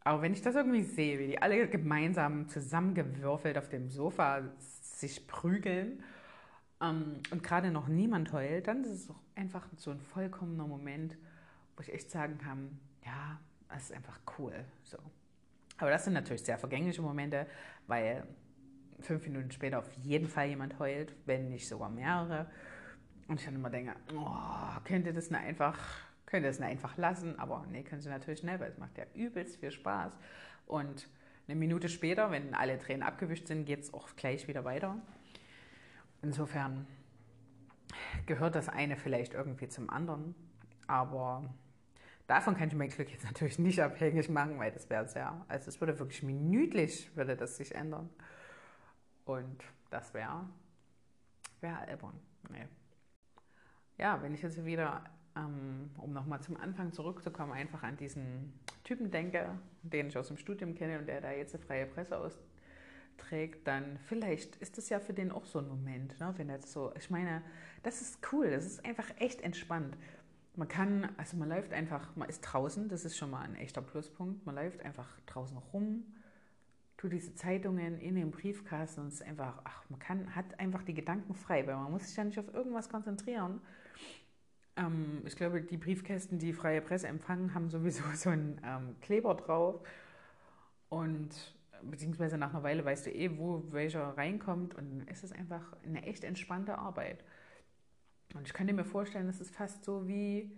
aber 0.00 0.20
wenn 0.20 0.34
ich 0.34 0.42
das 0.42 0.56
irgendwie 0.56 0.82
sehe, 0.82 1.18
wie 1.18 1.28
die 1.28 1.40
alle 1.40 1.68
gemeinsam 1.68 2.48
zusammengewürfelt 2.48 3.56
auf 3.56 3.68
dem 3.68 3.88
Sofa 3.88 4.42
sich 4.58 5.26
prügeln 5.28 6.02
ähm, 6.80 7.20
und 7.30 7.42
gerade 7.42 7.70
noch 7.70 7.88
niemand 7.88 8.32
heult, 8.32 8.68
dann 8.68 8.84
ist 8.84 8.90
es 8.90 9.10
auch 9.10 9.20
einfach 9.34 9.66
so 9.76 9.90
ein 9.90 10.00
vollkommener 10.00 10.66
Moment, 10.66 11.16
wo 11.76 11.82
ich 11.82 11.92
echt 11.92 12.10
sagen 12.10 12.38
kann, 12.38 12.78
ja, 13.04 13.38
das 13.68 13.84
ist 13.84 13.92
einfach 13.92 14.18
cool. 14.38 14.64
So. 14.84 14.98
Aber 15.78 15.90
das 15.90 16.04
sind 16.04 16.12
natürlich 16.12 16.42
sehr 16.42 16.58
vergängliche 16.58 17.02
Momente, 17.02 17.46
weil 17.86 18.26
fünf 19.00 19.26
Minuten 19.26 19.50
später 19.50 19.78
auf 19.78 19.90
jeden 20.02 20.28
Fall 20.28 20.48
jemand 20.48 20.78
heult, 20.78 21.14
wenn 21.26 21.50
nicht 21.50 21.68
sogar 21.68 21.90
mehrere. 21.90 22.50
Und 23.26 23.40
ich 23.40 23.46
dann 23.46 23.54
immer 23.54 23.70
denke, 23.70 23.94
oh, 24.16 24.80
könnt 24.84 25.06
ihr 25.06 25.12
das 25.12 25.30
nicht 25.30 25.40
einfach, 25.40 25.78
könnt 26.26 26.44
ihr 26.44 26.50
das 26.50 26.58
nicht 26.58 26.68
einfach 26.68 26.96
lassen? 26.96 27.38
Aber 27.38 27.66
nee, 27.70 27.82
können 27.82 28.00
sie 28.00 28.10
natürlich 28.10 28.42
nicht, 28.42 28.60
weil 28.60 28.70
es 28.70 28.78
macht 28.78 28.96
ja 28.98 29.04
übelst 29.14 29.56
viel 29.56 29.70
Spaß. 29.70 30.12
Und 30.66 31.08
eine 31.48 31.56
Minute 31.56 31.88
später, 31.88 32.30
wenn 32.30 32.54
alle 32.54 32.78
Tränen 32.78 33.02
abgewischt 33.02 33.46
sind, 33.48 33.64
geht 33.64 33.80
es 33.80 33.92
auch 33.92 34.08
gleich 34.16 34.46
wieder 34.48 34.64
weiter. 34.64 34.96
Insofern 36.24 36.86
gehört 38.24 38.54
das 38.54 38.70
eine 38.70 38.96
vielleicht 38.96 39.34
irgendwie 39.34 39.68
zum 39.68 39.90
anderen. 39.90 40.34
Aber 40.86 41.44
davon 42.26 42.56
kann 42.56 42.68
ich 42.68 42.74
mein 42.74 42.88
Glück 42.88 43.10
jetzt 43.10 43.24
natürlich 43.30 43.58
nicht 43.58 43.82
abhängig 43.82 44.30
machen, 44.30 44.58
weil 44.58 44.72
das 44.72 44.88
wäre 44.88 45.06
sehr, 45.06 45.44
also 45.48 45.68
es 45.68 45.80
würde 45.82 45.98
wirklich 45.98 46.22
minütlich, 46.22 47.14
würde 47.14 47.36
das 47.36 47.58
sich 47.58 47.74
ändern. 47.74 48.08
Und 49.26 49.62
das 49.90 50.14
wäre 50.14 50.48
wär 51.60 51.78
albern. 51.80 52.18
Nee. 52.48 52.68
Ja, 53.98 54.22
wenn 54.22 54.32
ich 54.32 54.40
jetzt 54.40 54.64
wieder, 54.64 55.04
ähm, 55.36 55.90
um 55.98 56.14
nochmal 56.14 56.40
zum 56.40 56.56
Anfang 56.56 56.90
zurückzukommen, 56.94 57.52
einfach 57.52 57.82
an 57.82 57.98
diesen 57.98 58.58
Typen 58.82 59.10
denke, 59.10 59.58
den 59.82 60.08
ich 60.08 60.16
aus 60.16 60.28
dem 60.28 60.38
Studium 60.38 60.74
kenne 60.74 60.98
und 60.98 61.06
der 61.06 61.20
da 61.20 61.32
jetzt 61.32 61.54
eine 61.54 61.62
freie 61.62 61.86
Presse 61.86 62.16
austrägt, 63.24 63.66
dann 63.66 63.98
vielleicht 64.06 64.56
ist 64.56 64.78
das 64.78 64.88
ja 64.88 65.00
für 65.00 65.12
den 65.12 65.32
auch 65.32 65.44
so 65.44 65.58
ein 65.58 65.68
Moment, 65.68 66.18
ne? 66.20 66.34
wenn 66.36 66.48
er 66.48 66.60
so, 66.60 66.92
ich 66.96 67.10
meine, 67.10 67.42
das 67.82 68.00
ist 68.00 68.18
cool, 68.32 68.50
das 68.50 68.64
ist 68.64 68.84
einfach 68.84 69.08
echt 69.18 69.40
entspannt. 69.40 69.96
Man 70.56 70.68
kann, 70.68 71.08
also 71.16 71.36
man 71.36 71.48
läuft 71.48 71.72
einfach, 71.72 72.14
man 72.16 72.28
ist 72.28 72.40
draußen, 72.40 72.88
das 72.88 73.04
ist 73.04 73.16
schon 73.16 73.30
mal 73.30 73.42
ein 73.42 73.56
echter 73.56 73.82
Pluspunkt, 73.82 74.46
man 74.46 74.54
läuft 74.54 74.84
einfach 74.84 75.08
draußen 75.26 75.56
rum, 75.72 76.04
tue 76.96 77.10
diese 77.10 77.34
Zeitungen 77.34 77.98
in 77.98 78.14
den 78.14 78.30
Briefkasten 78.30 79.00
und 79.00 79.08
es 79.08 79.14
ist 79.14 79.22
einfach, 79.22 79.60
ach, 79.64 79.82
man 79.88 79.98
kann, 79.98 80.34
hat 80.36 80.58
einfach 80.60 80.84
die 80.84 80.94
Gedanken 80.94 81.34
frei, 81.34 81.66
weil 81.66 81.74
man 81.74 81.90
muss 81.90 82.06
sich 82.06 82.16
ja 82.16 82.24
nicht 82.24 82.38
auf 82.38 82.54
irgendwas 82.54 82.88
konzentrieren. 82.88 83.60
Ähm, 84.76 85.22
ich 85.26 85.34
glaube, 85.34 85.60
die 85.60 85.76
Briefkästen, 85.76 86.38
die 86.38 86.52
freie 86.52 86.80
Presse 86.80 87.08
empfangen, 87.08 87.52
haben 87.54 87.68
sowieso 87.68 88.04
so 88.14 88.30
einen 88.30 88.60
ähm, 88.64 88.96
Kleber 89.00 89.34
drauf 89.34 89.80
und 90.88 91.53
beziehungsweise 91.90 92.38
nach 92.38 92.50
einer 92.50 92.62
Weile 92.62 92.84
weißt 92.84 93.06
du 93.06 93.10
eh, 93.10 93.38
wo 93.38 93.64
welcher 93.72 94.16
reinkommt 94.16 94.74
und 94.74 95.06
es 95.06 95.24
ist 95.24 95.32
einfach 95.32 95.76
eine 95.84 96.02
echt 96.04 96.24
entspannte 96.24 96.78
Arbeit. 96.78 97.24
Und 98.34 98.46
ich 98.46 98.52
könnte 98.52 98.72
mir 98.72 98.84
vorstellen, 98.84 99.28
es 99.28 99.40
ist 99.40 99.54
fast 99.54 99.84
so 99.84 100.08
wie, 100.08 100.50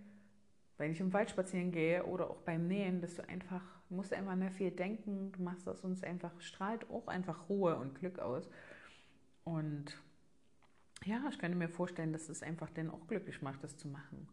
wenn 0.77 0.91
ich 0.91 0.99
im 0.99 1.13
Wald 1.13 1.29
spazieren 1.29 1.71
gehe 1.71 2.05
oder 2.05 2.29
auch 2.29 2.41
beim 2.41 2.67
Nähen, 2.67 3.01
dass 3.01 3.15
du 3.15 3.27
einfach 3.27 3.61
musst 3.89 4.13
einfach 4.13 4.35
nicht 4.35 4.53
viel 4.53 4.71
denken, 4.71 5.31
du 5.31 5.41
machst 5.41 5.67
das 5.67 5.81
uns 5.81 6.03
einfach, 6.03 6.39
strahlt 6.41 6.89
auch 6.89 7.07
einfach 7.07 7.49
Ruhe 7.49 7.75
und 7.77 7.95
Glück 7.95 8.19
aus. 8.19 8.49
Und 9.43 9.97
ja, 11.05 11.23
ich 11.29 11.39
könnte 11.39 11.57
mir 11.57 11.69
vorstellen, 11.69 12.11
dass 12.11 12.29
es 12.29 12.43
einfach 12.43 12.69
den 12.69 12.89
auch 12.89 13.07
glücklich 13.07 13.41
macht, 13.41 13.63
das 13.63 13.77
zu 13.77 13.87
machen. 13.87 14.27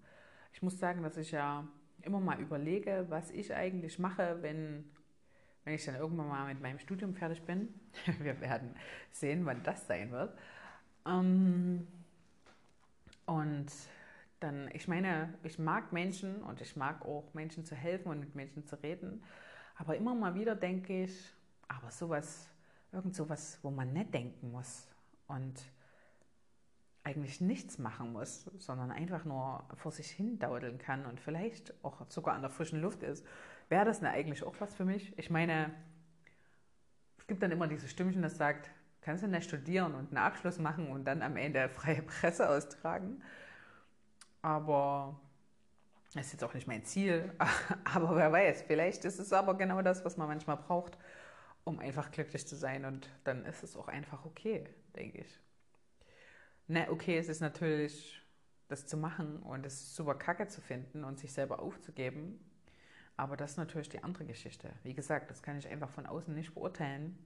Ich 0.52 0.62
muss 0.62 0.78
sagen, 0.78 1.02
dass 1.02 1.16
ich 1.16 1.30
ja 1.30 1.68
immer 2.02 2.20
mal 2.20 2.40
überlege, 2.40 3.06
was 3.08 3.30
ich 3.30 3.54
eigentlich 3.54 3.98
mache, 3.98 4.38
wenn, 4.42 4.84
wenn 5.64 5.74
ich 5.74 5.84
dann 5.84 5.96
irgendwann 5.96 6.28
mal 6.28 6.46
mit 6.46 6.60
meinem 6.62 6.78
Studium 6.78 7.14
fertig 7.14 7.42
bin. 7.44 7.68
Wir 8.20 8.40
werden 8.40 8.74
sehen, 9.12 9.46
wann 9.46 9.62
das 9.62 9.86
sein 9.86 10.10
wird. 10.12 10.36
Ähm, 11.06 11.86
Und 13.26 13.72
dann, 14.40 14.68
ich 14.72 14.88
meine, 14.88 15.34
ich 15.42 15.58
mag 15.58 15.92
Menschen 15.92 16.42
und 16.42 16.60
ich 16.60 16.76
mag 16.76 17.04
auch 17.04 17.32
Menschen 17.34 17.64
zu 17.64 17.74
helfen 17.74 18.08
und 18.10 18.20
mit 18.20 18.34
Menschen 18.34 18.66
zu 18.66 18.76
reden. 18.82 19.22
Aber 19.76 19.96
immer 19.96 20.14
mal 20.14 20.34
wieder 20.34 20.54
denke 20.54 21.04
ich, 21.04 21.32
aber 21.68 21.90
sowas, 21.90 22.48
irgend 22.92 23.14
sowas, 23.14 23.58
wo 23.62 23.70
man 23.70 23.92
nicht 23.92 24.12
denken 24.14 24.50
muss 24.52 24.86
und 25.26 25.54
eigentlich 27.02 27.40
nichts 27.40 27.78
machen 27.78 28.12
muss, 28.12 28.44
sondern 28.58 28.90
einfach 28.90 29.24
nur 29.24 29.64
vor 29.74 29.92
sich 29.92 30.10
hin 30.10 30.38
daudeln 30.38 30.78
kann 30.78 31.04
und 31.04 31.20
vielleicht 31.20 31.74
auch 31.84 32.08
sogar 32.08 32.34
an 32.34 32.40
der 32.42 32.50
frischen 32.50 32.80
Luft 32.80 33.02
ist, 33.02 33.26
wäre 33.68 33.84
das 33.84 34.00
denn 34.00 34.08
eigentlich 34.08 34.42
auch 34.44 34.54
was 34.58 34.74
für 34.74 34.84
mich? 34.84 35.16
Ich 35.18 35.30
meine, 35.30 35.74
es 37.18 37.26
gibt 37.26 37.42
dann 37.42 37.50
immer 37.50 37.66
diese 37.66 37.88
Stimmchen, 37.88 38.22
das 38.22 38.36
sagt, 38.36 38.70
kannst 39.00 39.22
du 39.22 39.28
nicht 39.28 39.44
studieren 39.44 39.94
und 39.94 40.08
einen 40.08 40.18
Abschluss 40.18 40.58
machen 40.58 40.88
und 40.88 41.04
dann 41.04 41.22
am 41.22 41.36
Ende 41.36 41.68
freie 41.70 42.02
Presse 42.02 42.48
austragen. 42.48 43.22
Aber 44.42 45.20
das 46.14 46.26
ist 46.26 46.32
jetzt 46.32 46.44
auch 46.44 46.54
nicht 46.54 46.66
mein 46.66 46.84
Ziel. 46.84 47.32
Aber 47.84 48.16
wer 48.16 48.30
weiß, 48.30 48.62
vielleicht 48.62 49.04
ist 49.04 49.18
es 49.18 49.32
aber 49.32 49.56
genau 49.56 49.82
das, 49.82 50.04
was 50.04 50.16
man 50.16 50.28
manchmal 50.28 50.56
braucht, 50.56 50.96
um 51.64 51.78
einfach 51.78 52.10
glücklich 52.10 52.46
zu 52.46 52.56
sein. 52.56 52.84
Und 52.84 53.08
dann 53.24 53.44
ist 53.44 53.62
es 53.62 53.76
auch 53.76 53.88
einfach 53.88 54.24
okay, 54.24 54.64
denke 54.94 55.18
ich. 55.18 55.40
Na, 56.66 56.88
okay, 56.90 57.18
es 57.18 57.28
ist 57.28 57.40
natürlich, 57.40 58.22
das 58.68 58.86
zu 58.86 58.96
machen 58.96 59.38
und 59.42 59.66
es 59.66 59.94
super 59.94 60.14
kacke 60.14 60.46
zu 60.46 60.60
finden 60.60 61.04
und 61.04 61.18
sich 61.18 61.32
selber 61.32 61.60
aufzugeben. 61.60 62.38
Aber 63.16 63.36
das 63.36 63.52
ist 63.52 63.56
natürlich 63.58 63.88
die 63.88 64.02
andere 64.02 64.24
Geschichte. 64.24 64.70
Wie 64.82 64.94
gesagt, 64.94 65.30
das 65.30 65.42
kann 65.42 65.58
ich 65.58 65.68
einfach 65.68 65.90
von 65.90 66.06
außen 66.06 66.34
nicht 66.34 66.54
beurteilen. 66.54 67.16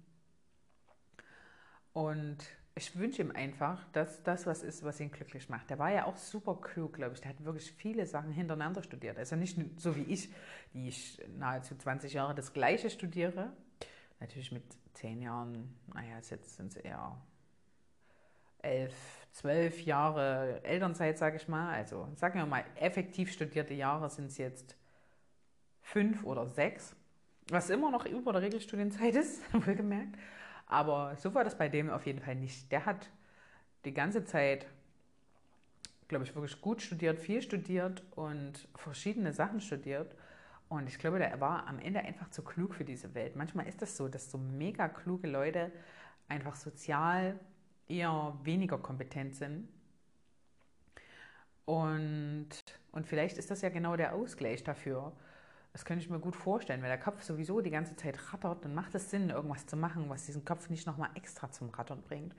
Und 1.92 2.38
ich 2.74 2.96
wünsche 2.96 3.22
ihm 3.22 3.33
einfach, 3.33 3.85
dass 3.92 4.22
das 4.22 4.46
was 4.46 4.62
ist, 4.62 4.85
was 4.85 5.01
ihn 5.01 5.11
glücklich 5.11 5.48
macht. 5.48 5.68
Der 5.70 5.79
war 5.79 5.90
ja 5.90 6.05
auch 6.05 6.16
super 6.16 6.57
klug, 6.61 6.94
glaube 6.94 7.14
ich. 7.14 7.20
Der 7.20 7.31
hat 7.31 7.44
wirklich 7.44 7.72
viele 7.72 8.07
Sachen 8.07 8.31
hintereinander 8.31 8.83
studiert. 8.83 9.18
Also 9.18 9.35
nicht 9.35 9.59
so 9.81 9.96
wie 9.96 10.03
ich, 10.03 10.33
die 10.74 10.88
ich 10.88 11.20
nahezu 11.37 11.74
20 11.74 12.12
Jahre 12.12 12.35
das 12.35 12.53
Gleiche 12.53 12.90
studiere. 12.90 13.53
Natürlich 14.20 14.53
mit 14.53 14.62
10 14.94 15.22
Jahren, 15.22 15.74
naja, 15.92 16.18
jetzt 16.18 16.57
sind 16.57 16.68
es 16.68 16.77
eher 16.77 17.20
11, 18.62 18.94
12 19.33 19.83
Jahre 19.83 20.62
Elternzeit, 20.64 21.18
sage 21.18 21.37
ich 21.37 21.48
mal. 21.48 21.74
Also 21.74 22.09
sagen 22.14 22.38
wir 22.38 22.46
mal, 22.46 22.64
effektiv 22.77 23.33
studierte 23.33 23.74
Jahre 23.74 24.11
sind 24.11 24.27
es 24.27 24.38
jetzt 24.38 24.77
fünf 25.92 26.24
oder 26.24 26.46
sechs, 26.46 26.94
was 27.48 27.70
immer 27.70 27.90
noch 27.90 28.05
über 28.05 28.33
der 28.33 28.42
Regelstudienzeit 28.42 29.14
ist, 29.14 29.42
wohlgemerkt. 29.66 30.16
Aber 30.66 31.16
so 31.16 31.35
war 31.35 31.44
das 31.44 31.57
bei 31.57 31.68
dem 31.68 31.88
auf 31.88 32.07
jeden 32.07 32.20
Fall 32.20 32.35
nicht. 32.35 32.70
Der 32.70 32.85
hat 32.85 33.09
die 33.85 33.94
ganze 33.94 34.24
Zeit, 34.24 34.66
glaube 36.09 36.24
ich, 36.24 36.35
wirklich 36.35 36.61
gut 36.61 36.83
studiert, 36.83 37.18
viel 37.18 37.40
studiert 37.40 38.03
und 38.16 38.68
verschiedene 38.74 39.33
Sachen 39.33 39.61
studiert. 39.61 40.14
Und 40.68 40.88
ich 40.88 40.98
glaube, 40.98 41.18
der 41.18 41.40
war 41.40 41.66
am 41.66 41.79
Ende 41.79 42.01
einfach 42.01 42.29
zu 42.29 42.42
klug 42.42 42.74
für 42.74 42.85
diese 42.85 43.14
Welt. 43.14 43.35
Manchmal 43.37 43.66
ist 43.66 43.81
das 43.81 43.96
so, 43.96 44.09
dass 44.09 44.31
so 44.31 44.37
mega 44.37 44.88
kluge 44.88 45.27
Leute 45.27 45.72
einfach 46.29 46.57
sozial 46.57 47.40
eher 47.88 48.38
weniger 48.42 48.77
kompetent 48.77 49.35
sind. 49.35 49.68
Und, 51.64 52.51
und 52.92 53.07
vielleicht 53.07 53.38
ist 53.38 53.51
das 53.51 53.62
ja 53.62 53.70
genau 53.70 53.96
der 53.96 54.14
Ausgleich 54.14 54.62
dafür, 54.64 55.14
das 55.72 55.85
könnte 55.85 56.04
ich 56.04 56.11
mir 56.11 56.18
gut 56.18 56.37
vorstellen, 56.37 56.83
weil 56.83 56.88
der 56.88 56.98
Kopf 56.98 57.22
sowieso 57.22 57.61
die 57.61 57.70
ganze 57.70 57.94
Zeit 57.96 58.33
rattert, 58.33 58.64
dann 58.64 58.74
macht 58.74 58.94
es 58.94 59.11
Sinn, 59.11 59.31
irgendwas 59.31 59.66
zu 59.66 59.76
machen, 59.76 60.09
was 60.09 60.26
diesen 60.26 60.44
Kopf 60.44 60.70
nicht 60.70 60.87
nochmal 60.87 61.11
extra 61.14 61.50
zum 61.50 61.68
Rattern 61.70 62.02
bringt, 62.02 62.35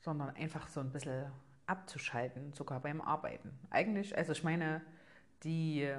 sondern 0.00 0.30
einfach 0.36 0.68
so 0.68 0.80
ein 0.80 0.90
bisschen 0.92 1.26
abzuschalten, 1.66 2.52
sogar 2.52 2.80
beim 2.80 3.00
Arbeiten. 3.00 3.50
Eigentlich, 3.70 4.16
also 4.16 4.32
ich 4.32 4.44
meine, 4.44 4.82
die, 5.42 5.92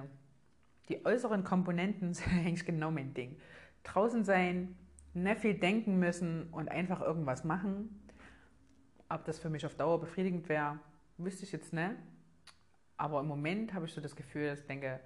die 0.89 1.06
äußeren 1.06 1.43
Komponenten 1.43 2.13
sind 2.15 2.32
eigentlich 2.32 2.65
genau 2.65 2.89
mein 2.89 3.13
Ding. 3.13 3.38
Draußen 3.84 4.24
sein, 4.24 4.76
nicht 5.13 5.39
viel 5.39 5.56
denken 5.56 6.00
müssen 6.00 6.50
und 6.52 6.70
einfach 6.70 7.02
irgendwas 7.02 7.43
machen. 7.43 8.02
Ob 9.10 9.26
das 9.26 9.39
für 9.39 9.50
mich 9.50 9.65
auf 9.65 9.76
Dauer 9.76 10.00
befriedigend 10.00 10.50
wäre, 10.50 10.80
wüsste 11.17 11.43
ich 11.43 11.52
jetzt 11.52 11.74
nicht. 11.74 11.96
Aber 12.98 13.20
im 13.20 13.28
Moment 13.28 13.74
habe 13.74 13.86
ich 13.86 13.93
so 13.93 14.02
das 14.02 14.15
Gefühl, 14.15 14.48
dass 14.48 14.62
ich 14.62 14.67
denke, 14.67 15.00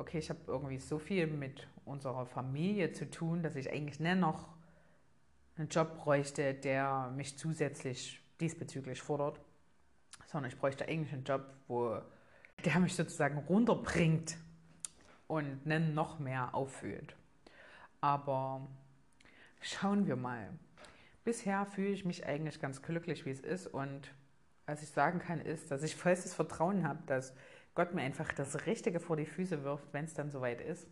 okay, 0.00 0.18
ich 0.18 0.30
habe 0.30 0.40
irgendwie 0.46 0.78
so 0.78 0.98
viel 0.98 1.26
mit 1.26 1.68
unserer 1.84 2.26
Familie 2.26 2.92
zu 2.92 3.08
tun, 3.10 3.42
dass 3.42 3.54
ich 3.54 3.70
eigentlich 3.70 4.00
nicht 4.00 4.16
noch 4.16 4.48
einen 5.56 5.68
Job 5.68 5.98
bräuchte, 5.98 6.54
der 6.54 7.12
mich 7.14 7.36
zusätzlich 7.36 8.20
diesbezüglich 8.40 9.02
fordert, 9.02 9.38
sondern 10.26 10.50
ich 10.50 10.58
bräuchte 10.58 10.88
eigentlich 10.88 11.12
einen 11.12 11.24
Job, 11.24 11.44
wo 11.68 12.00
der 12.64 12.80
mich 12.80 12.94
sozusagen 12.94 13.38
runterbringt 13.38 14.36
und 15.26 15.66
nicht 15.66 15.94
noch 15.94 16.18
mehr 16.18 16.54
auffühlt. 16.54 17.14
Aber 18.00 18.66
schauen 19.60 20.06
wir 20.06 20.16
mal. 20.16 20.48
Bisher 21.24 21.66
fühle 21.66 21.90
ich 21.90 22.06
mich 22.06 22.26
eigentlich 22.26 22.58
ganz 22.60 22.80
glücklich, 22.80 23.26
wie 23.26 23.30
es 23.30 23.40
ist 23.40 23.66
und 23.66 24.12
was 24.66 24.82
ich 24.82 24.88
sagen 24.88 25.18
kann, 25.18 25.40
ist, 25.40 25.70
dass 25.70 25.82
ich 25.82 25.94
vollstes 25.94 26.32
Vertrauen 26.32 26.86
habe, 26.86 27.02
dass 27.06 27.34
Gott 27.74 27.94
mir 27.94 28.02
einfach 28.02 28.32
das 28.32 28.66
Richtige 28.66 29.00
vor 29.00 29.16
die 29.16 29.26
Füße 29.26 29.62
wirft, 29.64 29.92
wenn 29.92 30.04
es 30.04 30.14
dann 30.14 30.30
soweit 30.30 30.60
ist. 30.60 30.88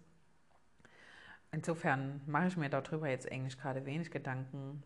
Insofern 1.51 2.21
mache 2.27 2.49
ich 2.49 2.57
mir 2.57 2.69
darüber 2.69 3.09
jetzt 3.09 3.31
eigentlich 3.31 3.59
gerade 3.59 3.87
wenig 3.87 4.11
Gedanken. 4.11 4.83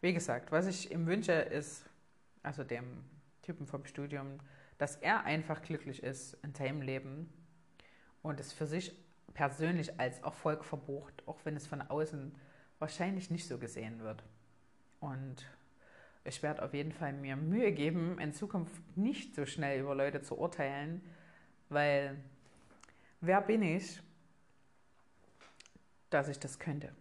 Wie 0.00 0.12
gesagt, 0.12 0.52
was 0.52 0.66
ich 0.66 0.90
ihm 0.90 1.06
wünsche, 1.06 1.32
ist, 1.32 1.84
also 2.42 2.64
dem 2.64 3.04
Typen 3.42 3.66
vom 3.66 3.84
Studium, 3.84 4.38
dass 4.78 4.96
er 4.96 5.24
einfach 5.24 5.62
glücklich 5.62 6.02
ist 6.02 6.34
in 6.42 6.54
seinem 6.54 6.82
Leben 6.82 7.32
und 8.22 8.40
es 8.40 8.52
für 8.52 8.66
sich 8.66 8.92
persönlich 9.34 9.98
als 10.00 10.18
Erfolg 10.20 10.64
verbucht, 10.64 11.26
auch 11.26 11.38
wenn 11.44 11.56
es 11.56 11.66
von 11.66 11.82
außen 11.82 12.34
wahrscheinlich 12.78 13.30
nicht 13.30 13.46
so 13.46 13.58
gesehen 13.58 14.00
wird. 14.00 14.24
Und 15.00 15.46
ich 16.24 16.42
werde 16.42 16.62
auf 16.62 16.74
jeden 16.74 16.92
Fall 16.92 17.12
mir 17.12 17.36
Mühe 17.36 17.72
geben, 17.72 18.18
in 18.18 18.32
Zukunft 18.32 18.74
nicht 18.96 19.34
so 19.34 19.46
schnell 19.46 19.80
über 19.80 19.94
Leute 19.94 20.22
zu 20.22 20.38
urteilen, 20.38 21.02
weil 21.68 22.16
wer 23.20 23.40
bin 23.40 23.62
ich, 23.62 24.02
dass 26.10 26.28
ich 26.28 26.38
das 26.38 26.58
könnte? 26.58 26.94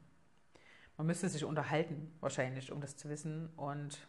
Man 0.98 1.08
müsste 1.08 1.30
sich 1.30 1.44
unterhalten, 1.44 2.14
wahrscheinlich, 2.20 2.72
um 2.72 2.82
das 2.82 2.98
zu 2.98 3.10
wissen. 3.10 3.50
Und 3.56 4.08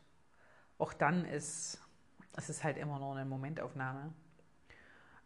auch 0.78 0.92
dann 0.92 1.24
ist 1.24 1.80
es 2.36 2.48
ist 2.48 2.64
halt 2.64 2.76
immer 2.76 2.98
nur 2.98 3.14
eine 3.14 3.24
Momentaufnahme. 3.24 4.12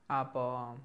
Aber 0.07 0.77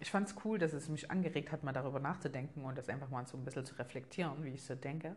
ich 0.00 0.10
fand 0.10 0.28
es 0.28 0.36
cool, 0.44 0.58
dass 0.58 0.72
es 0.72 0.88
mich 0.88 1.10
angeregt 1.10 1.52
hat, 1.52 1.62
mal 1.62 1.72
darüber 1.72 2.00
nachzudenken 2.00 2.64
und 2.64 2.76
das 2.76 2.88
einfach 2.88 3.08
mal 3.08 3.26
so 3.26 3.36
ein 3.36 3.44
bisschen 3.44 3.64
zu 3.64 3.74
reflektieren, 3.76 4.44
wie 4.44 4.50
ich 4.50 4.64
so 4.64 4.74
denke. 4.74 5.16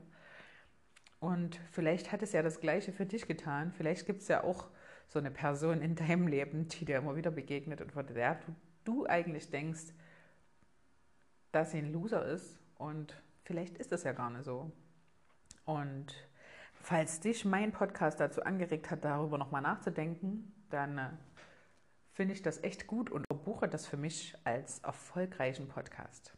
Und 1.26 1.60
vielleicht 1.72 2.12
hat 2.12 2.22
es 2.22 2.34
ja 2.34 2.44
das 2.44 2.60
Gleiche 2.60 2.94
für 2.94 3.08
dich 3.08 3.26
getan. 3.26 3.72
Vielleicht 3.72 4.06
gibt 4.06 4.22
es 4.22 4.28
ja 4.28 4.44
auch 4.44 4.70
so 5.08 5.18
eine 5.18 5.32
Person 5.32 5.82
in 5.82 5.96
deinem 5.96 6.28
Leben, 6.28 6.68
die 6.68 6.86
dir 6.86 6.98
immer 6.98 7.16
wieder 7.16 7.32
begegnet 7.32 7.82
und 7.82 7.92
von 7.92 8.06
der 8.06 8.40
du, 8.84 9.08
eigentlich 9.08 9.50
denkst, 9.50 9.86
dass 11.52 11.72
sie 11.72 11.80
ein 11.80 11.92
Loser 11.92 12.24
ist 12.28 12.60
und 12.78 13.20
vielleicht 13.44 13.80
ist 13.80 13.92
das 13.92 14.04
ja 14.04 14.12
gar 14.12 14.30
nicht 14.30 14.46
so. 14.46 14.72
Und 15.64 16.14
falls 16.76 17.22
dich 17.22 17.44
mein 17.44 17.72
Podcast 17.72 18.20
dazu 18.20 18.44
angeregt 18.44 18.92
hat, 18.92 19.04
darüber 19.04 19.40
nochmal 19.40 19.64
nachzudenken, 19.64 20.54
dann 20.70 21.00
äh, 21.00 21.10
finde 22.14 22.36
ich 22.36 22.44
das 22.44 22.64
echt 22.64 22.86
gut 22.86 23.10
und 23.10 23.26
buche 23.44 23.68
das 23.68 23.88
für 23.88 23.98
mich 23.98 24.36
als 24.44 24.78
erfolgreichen 24.78 25.70
Podcast. 25.70 26.38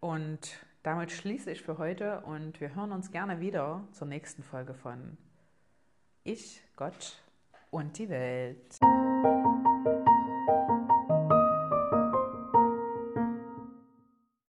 Und 0.00 0.64
damit 0.84 1.10
schließe 1.10 1.50
ich 1.50 1.62
für 1.62 1.78
heute 1.78 2.20
und 2.20 2.60
wir 2.60 2.74
hören 2.74 2.92
uns 2.92 3.10
gerne 3.10 3.40
wieder 3.40 3.82
zur 3.92 4.06
nächsten 4.06 4.42
Folge 4.42 4.74
von 4.74 5.16
Ich, 6.22 6.62
Gott 6.76 7.20
und 7.70 7.98
die 7.98 8.08
Welt. 8.08 8.78